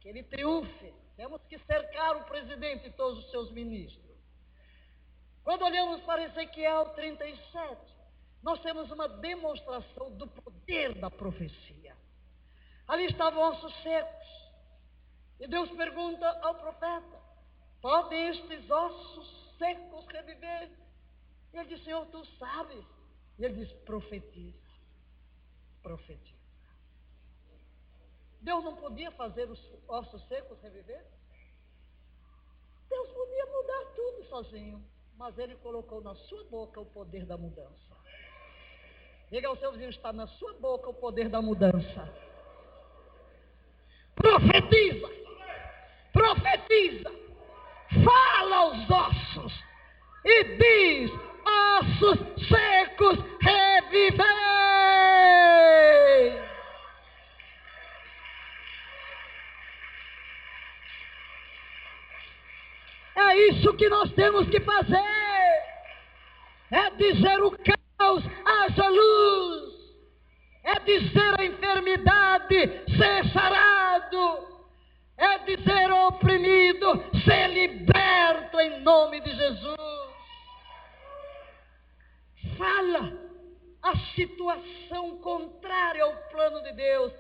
[0.02, 0.94] Que ele triunfe.
[1.16, 4.04] Temos que cercar o presidente e todos os seus ministros.
[5.44, 7.94] Quando olhamos para Ezequiel 37,
[8.42, 11.96] nós temos uma demonstração do poder da profecia.
[12.88, 14.28] Ali estavam ossos secos.
[15.40, 17.22] E Deus pergunta ao profeta:
[17.82, 20.72] Podem estes ossos secos reviver?
[21.54, 22.86] E ele diz: Senhor, tu sabes.
[23.38, 24.63] E ele diz: Profetiza.
[25.84, 26.42] Profetiza.
[28.42, 31.06] Deus não podia fazer os ossos secos reviver?
[32.90, 34.84] Deus podia mudar tudo sozinho,
[35.18, 37.94] mas Ele colocou na sua boca o poder da mudança.
[39.30, 42.14] Diga ao seu vizinho: está na sua boca o poder da mudança.
[44.16, 45.10] Profetiza,
[46.12, 47.12] profetiza,
[48.04, 49.64] fala aos ossos
[50.26, 51.12] e diz:
[51.46, 54.73] ossos secos, revivei.
[63.34, 65.64] É isso que nós temos que fazer.
[66.72, 69.74] É dizer o caos, haja luz.
[70.64, 72.56] É dizer a enfermidade,
[72.96, 74.48] ser sarado.
[75.18, 79.84] É dizer ao oprimido, ser liberto em nome de Jesus
[82.58, 83.12] fala
[83.82, 87.14] a situação contrária ao plano de Deus,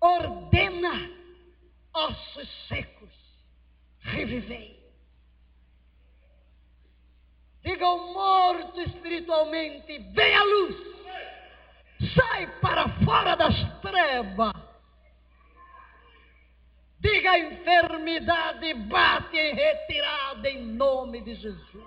[0.00, 1.10] ordena
[1.92, 3.10] ossos secos,
[4.00, 4.79] revivei.
[7.62, 10.76] Diga ao morto espiritualmente: vem a luz,
[12.14, 14.52] sai para fora das trevas.
[17.00, 21.84] Diga a enfermidade, bate em retirada em nome de Jesus.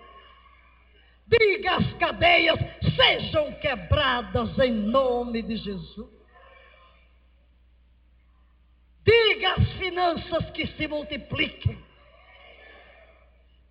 [1.27, 2.59] Diga as cadeias
[2.95, 6.09] sejam quebradas em nome de Jesus.
[9.05, 11.77] Diga as finanças que se multipliquem.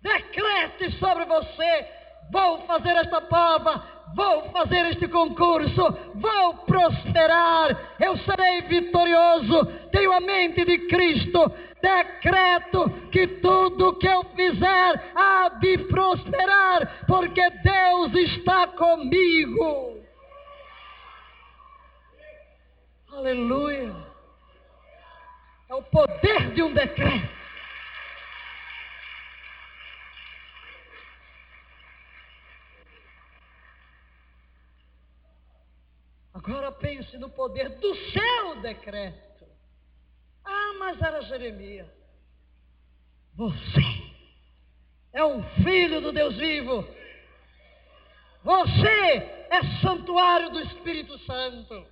[0.03, 1.87] Decrete sobre você:
[2.29, 5.81] vou fazer esta prova, vou fazer este concurso,
[6.15, 11.49] vou prosperar, eu serei vitorioso, tenho a mente de Cristo,
[11.81, 20.03] decreto que tudo que eu fizer há de prosperar, porque Deus está comigo.
[23.13, 23.95] Aleluia.
[25.69, 27.42] É o poder de um decreto.
[36.45, 39.45] Agora pense no poder do seu decreto.
[40.43, 41.87] Ah, mas era Jeremias.
[43.35, 43.81] Você
[45.13, 46.85] é um filho do Deus vivo.
[48.43, 48.87] Você
[49.49, 51.87] é santuário do Espírito Santo.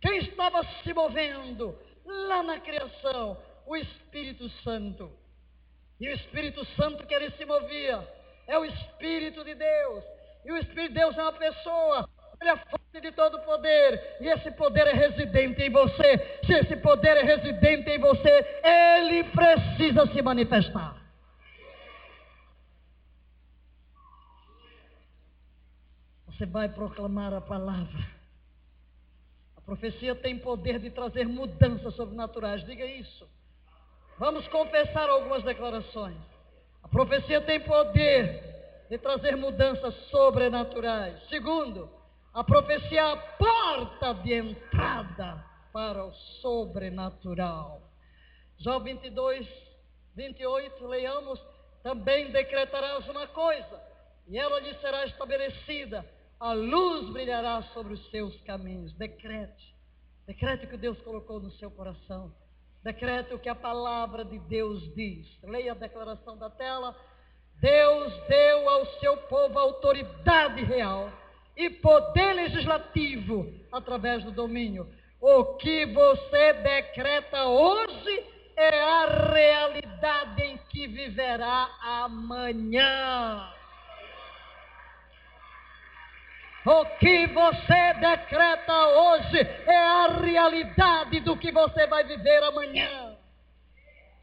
[0.00, 3.40] Quem estava se movendo lá na criação?
[3.64, 5.12] O Espírito Santo.
[6.00, 8.04] E o Espírito Santo que ele se movia
[8.48, 10.04] é o Espírito de Deus.
[10.44, 12.10] E o Espírito de Deus é uma pessoa.
[12.40, 14.18] Ele é de todo poder.
[14.20, 16.40] E esse poder é residente em você.
[16.44, 20.96] Se esse poder é residente em você, ele precisa se manifestar.
[26.26, 28.06] Você vai proclamar a palavra.
[29.56, 32.64] A profecia tem poder de trazer mudanças sobrenaturais.
[32.66, 33.28] Diga isso.
[34.18, 36.16] Vamos confessar algumas declarações.
[36.82, 41.18] A profecia tem poder de trazer mudanças sobrenaturais.
[41.28, 41.88] Segundo,
[42.34, 47.82] A profecia é a porta de entrada para o sobrenatural.
[48.56, 49.46] Jó 22,
[50.16, 51.38] 28, leiamos:
[51.82, 53.82] Também decretarás uma coisa,
[54.26, 56.06] e ela lhe será estabelecida,
[56.40, 58.94] a luz brilhará sobre os seus caminhos.
[58.94, 59.76] Decrete,
[60.26, 62.34] decrete o que Deus colocou no seu coração.
[62.82, 65.28] Decrete o que a palavra de Deus diz.
[65.42, 66.96] Leia a declaração da tela.
[67.56, 71.12] Deus deu ao seu povo autoridade real
[71.56, 74.88] e poder legislativo através do domínio.
[75.20, 78.24] O que você decreta hoje
[78.56, 83.52] é a realidade em que viverá amanhã.
[86.64, 93.16] O que você decreta hoje é a realidade do que você vai viver amanhã.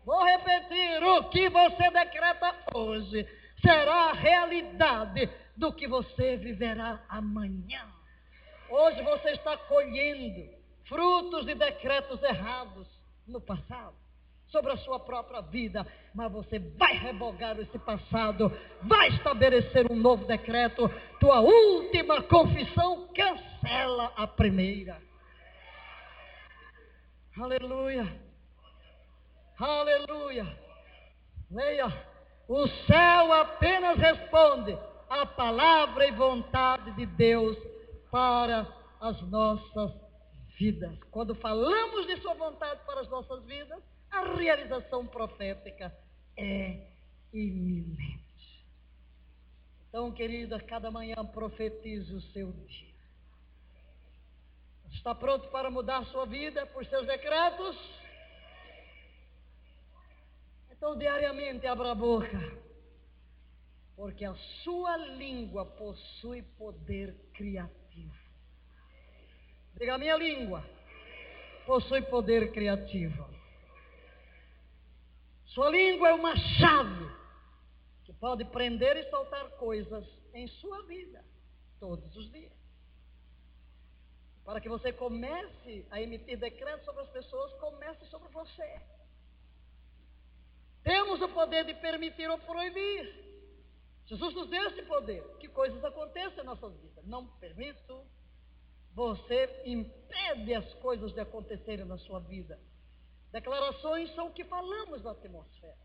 [0.05, 3.27] Vou repetir: o que você decreta hoje
[3.61, 5.29] será a realidade
[5.59, 7.85] do que você viverá amanhã.
[8.69, 10.49] Hoje você está colhendo
[10.87, 12.87] frutos de decretos errados
[13.27, 13.93] no passado
[14.47, 18.51] sobre a sua própria vida, mas você vai revogar esse passado,
[18.83, 20.89] vai estabelecer um novo decreto.
[21.19, 24.97] Tua última confissão cancela a primeira.
[27.37, 28.07] Aleluia.
[29.59, 30.57] Aleluia.
[31.51, 32.09] Leia.
[32.47, 34.75] O céu apenas responde
[35.09, 37.57] a palavra e vontade de Deus
[38.11, 38.67] para
[39.01, 39.91] as nossas
[40.57, 40.97] vidas.
[41.09, 43.81] Quando falamos de Sua vontade para as nossas vidas,
[44.11, 45.95] a realização profética
[46.37, 46.87] é
[47.33, 48.19] iminente.
[49.87, 52.89] Então, querida, cada manhã profetize o seu dia.
[54.91, 57.77] Está pronto para mudar sua vida por seus decretos?
[60.71, 62.57] Então, diariamente, abra a boca,
[63.99, 68.15] porque a sua língua possui poder criativo.
[69.77, 70.65] Diga, a minha língua
[71.65, 73.27] possui poder criativo.
[75.47, 77.11] Sua língua é uma chave
[78.05, 81.21] que pode prender e soltar coisas em sua vida
[81.77, 82.57] todos os dias.
[84.45, 88.81] Para que você comece a emitir decretos sobre as pessoas, comece sobre você.
[90.83, 93.28] Temos o poder de permitir ou proibir.
[94.09, 95.23] Jesus nos deu esse poder.
[95.39, 97.05] Que coisas acontecem em nossas vidas.
[97.05, 98.03] Não permito.
[98.93, 102.59] Você impede as coisas de acontecerem na sua vida.
[103.31, 105.77] Declarações são o que falamos na atmosfera,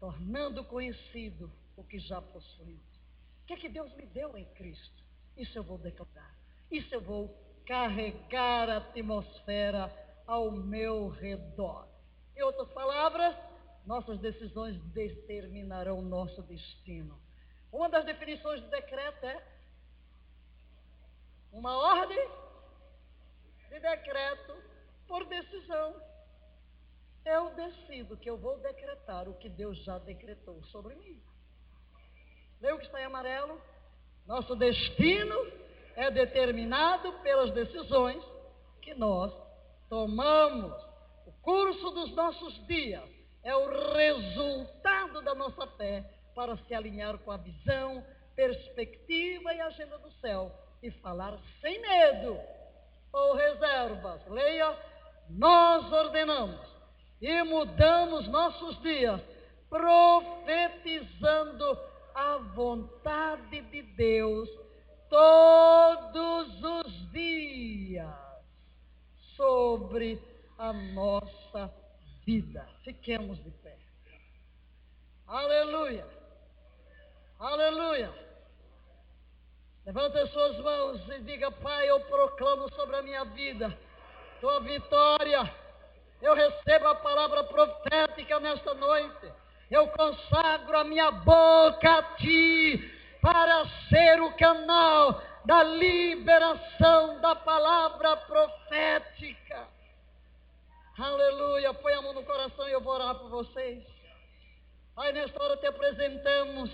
[0.00, 2.96] tornando conhecido o que já possuímos.
[3.42, 5.04] O que é que Deus me deu em Cristo?
[5.36, 6.34] Isso eu vou declarar.
[6.70, 7.28] Isso eu vou
[7.66, 9.92] carregar a atmosfera
[10.26, 11.86] ao meu redor.
[12.34, 13.36] Em outras palavras,
[13.86, 17.18] nossas decisões determinarão o nosso destino.
[17.72, 19.42] Uma das definições do decreto é
[21.52, 22.28] uma ordem
[23.70, 24.56] de decreto
[25.06, 25.94] por decisão
[27.24, 31.18] eu decido que eu vou decretar o que Deus já decretou sobre mim.
[32.60, 33.58] Leia o que está em amarelo?
[34.26, 35.34] Nosso destino
[35.96, 38.22] é determinado pelas decisões
[38.82, 39.32] que nós
[39.88, 40.74] tomamos.
[41.26, 43.08] O curso dos nossos dias
[43.44, 46.02] é o resultado da nossa fé
[46.34, 48.04] para se alinhar com a visão,
[48.34, 50.50] perspectiva e agenda do céu
[50.82, 52.38] e falar sem medo
[53.12, 54.26] ou reservas.
[54.26, 54.76] Leia,
[55.28, 56.60] nós ordenamos
[57.20, 59.20] e mudamos nossos dias
[59.68, 61.64] profetizando
[62.14, 64.48] a vontade de Deus
[65.08, 68.08] todos os dias
[69.36, 70.20] sobre
[70.58, 71.83] a nossa vida.
[72.82, 73.76] Fiquemos de pé.
[75.26, 76.06] Aleluia.
[77.38, 78.12] Aleluia.
[79.84, 83.76] Levante as suas mãos e diga: Pai, eu proclamo sobre a minha vida
[84.40, 85.64] tua vitória
[86.24, 89.30] eu recebo a palavra profética nesta noite.
[89.70, 92.90] Eu consagro a minha boca a ti
[93.20, 99.68] para ser o canal da liberação da palavra profética.
[100.96, 101.74] Aleluia.
[101.74, 103.82] Põe a mão no coração e eu vou orar por vocês.
[104.94, 106.70] Pai, nesta hora te apresentamos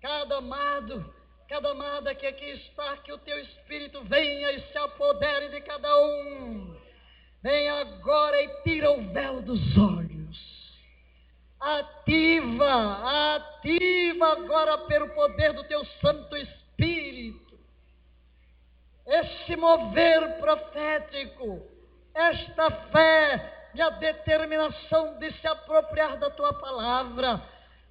[0.00, 1.14] cada amado,
[1.48, 5.96] cada amada que aqui está, que o teu Espírito venha e se apodere de cada
[5.96, 6.76] um.
[7.40, 10.74] Vem agora e tira o véu dos olhos.
[11.60, 17.56] Ativa, ativa agora pelo poder do teu Santo Espírito.
[19.06, 21.73] Esse mover profético,
[22.14, 27.42] esta fé e a determinação de se apropriar da tua palavra.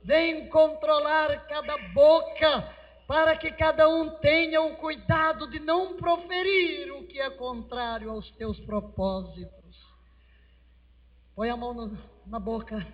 [0.03, 2.73] Vem controlar cada boca,
[3.07, 8.29] para que cada um tenha o cuidado de não proferir o que é contrário aos
[8.31, 9.53] teus propósitos.
[11.35, 12.85] Põe a mão no, na boca.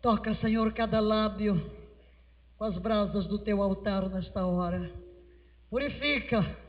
[0.00, 1.70] Toca, Senhor, cada lábio
[2.58, 4.92] com as brasas do teu altar nesta hora.
[5.68, 6.61] Purifica.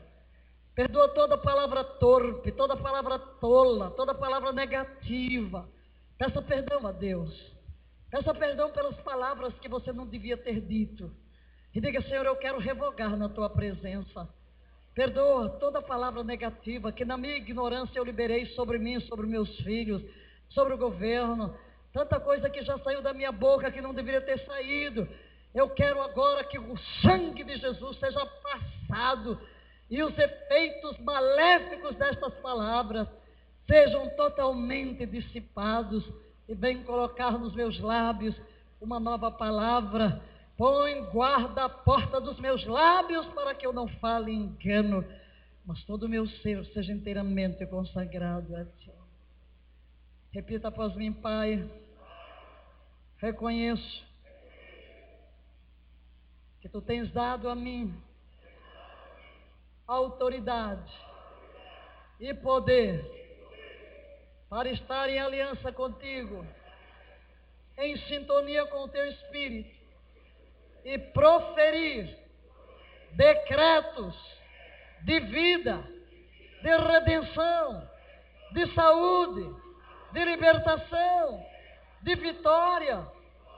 [0.74, 5.68] Perdoa toda palavra torpe, toda palavra tola, toda palavra negativa.
[6.18, 7.32] Peça perdão a Deus.
[8.10, 11.12] Peça perdão pelas palavras que você não devia ter dito.
[11.72, 14.28] E diga, Senhor, eu quero revogar na tua presença.
[14.94, 20.02] Perdoa toda palavra negativa que na minha ignorância eu liberei sobre mim, sobre meus filhos,
[20.48, 21.56] sobre o governo.
[21.92, 25.08] Tanta coisa que já saiu da minha boca que não deveria ter saído.
[25.54, 29.40] Eu quero agora que o sangue de Jesus seja passado
[29.90, 33.08] e os efeitos maléficos destas palavras
[33.66, 36.04] sejam totalmente dissipados
[36.48, 38.34] e vem colocar nos meus lábios
[38.80, 40.22] uma nova palavra.
[40.56, 45.04] Põe guarda a porta dos meus lábios para que eu não fale engano,
[45.64, 48.92] mas todo o meu ser seja inteiramente consagrado a Ti.
[50.30, 51.68] Repita após mim, Pai.
[53.18, 54.04] Reconheço
[56.60, 57.94] que Tu tens dado a mim
[59.86, 60.92] autoridade
[62.20, 63.04] e poder
[64.48, 66.46] para estar em aliança contigo,
[67.76, 69.74] em sintonia com o teu espírito
[70.84, 72.16] e proferir
[73.12, 74.14] decretos
[75.02, 75.82] de vida,
[76.62, 77.88] de redenção,
[78.52, 79.54] de saúde,
[80.12, 81.44] de libertação,
[82.02, 83.06] de vitória,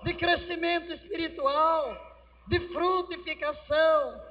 [0.02, 1.94] de crescimento espiritual,
[2.46, 4.25] de frutificação.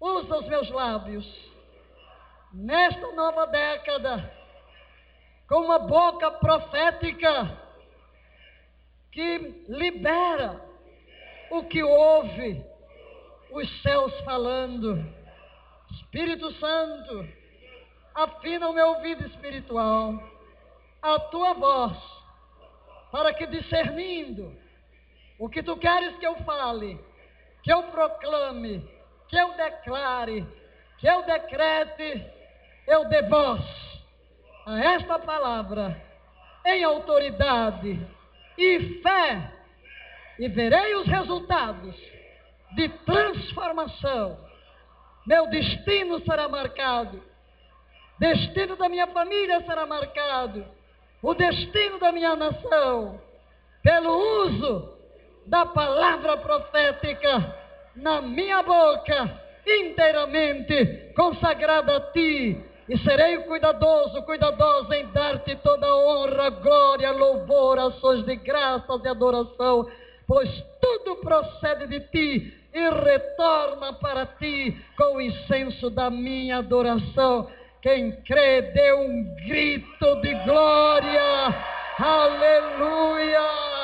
[0.00, 1.50] Usa os meus lábios
[2.54, 4.32] nesta nova década
[5.46, 7.58] com uma boca profética
[9.12, 10.60] que libera
[11.50, 12.64] o que ouve
[13.50, 15.04] os céus falando.
[15.90, 17.28] Espírito Santo,
[18.14, 20.14] afina o meu ouvido espiritual,
[21.02, 21.98] a tua voz,
[23.10, 24.56] para que discernindo
[25.38, 26.98] o que tu queres que eu fale,
[27.62, 28.88] que eu proclame,
[29.30, 30.44] que eu declare,
[30.98, 32.26] que eu decrete,
[32.86, 33.62] eu dê voz
[34.66, 35.96] a esta palavra
[36.66, 38.06] em autoridade
[38.58, 39.52] e fé,
[40.38, 41.96] e verei os resultados
[42.74, 44.36] de transformação.
[45.24, 47.22] Meu destino será marcado,
[48.18, 50.66] destino da minha família será marcado,
[51.22, 53.20] o destino da minha nação,
[53.80, 54.98] pelo uso
[55.46, 57.59] da palavra profética
[57.96, 66.50] na minha boca, inteiramente consagrada a Ti e serei cuidadoso, cuidadoso em dar-te toda honra,
[66.50, 69.88] glória, louvor, ações de graças e adoração,
[70.26, 70.50] pois
[70.80, 77.48] tudo procede de ti e retorna para ti com o incenso da minha adoração.
[77.80, 81.54] Quem crê, dê um grito de glória.
[81.96, 83.79] Aleluia.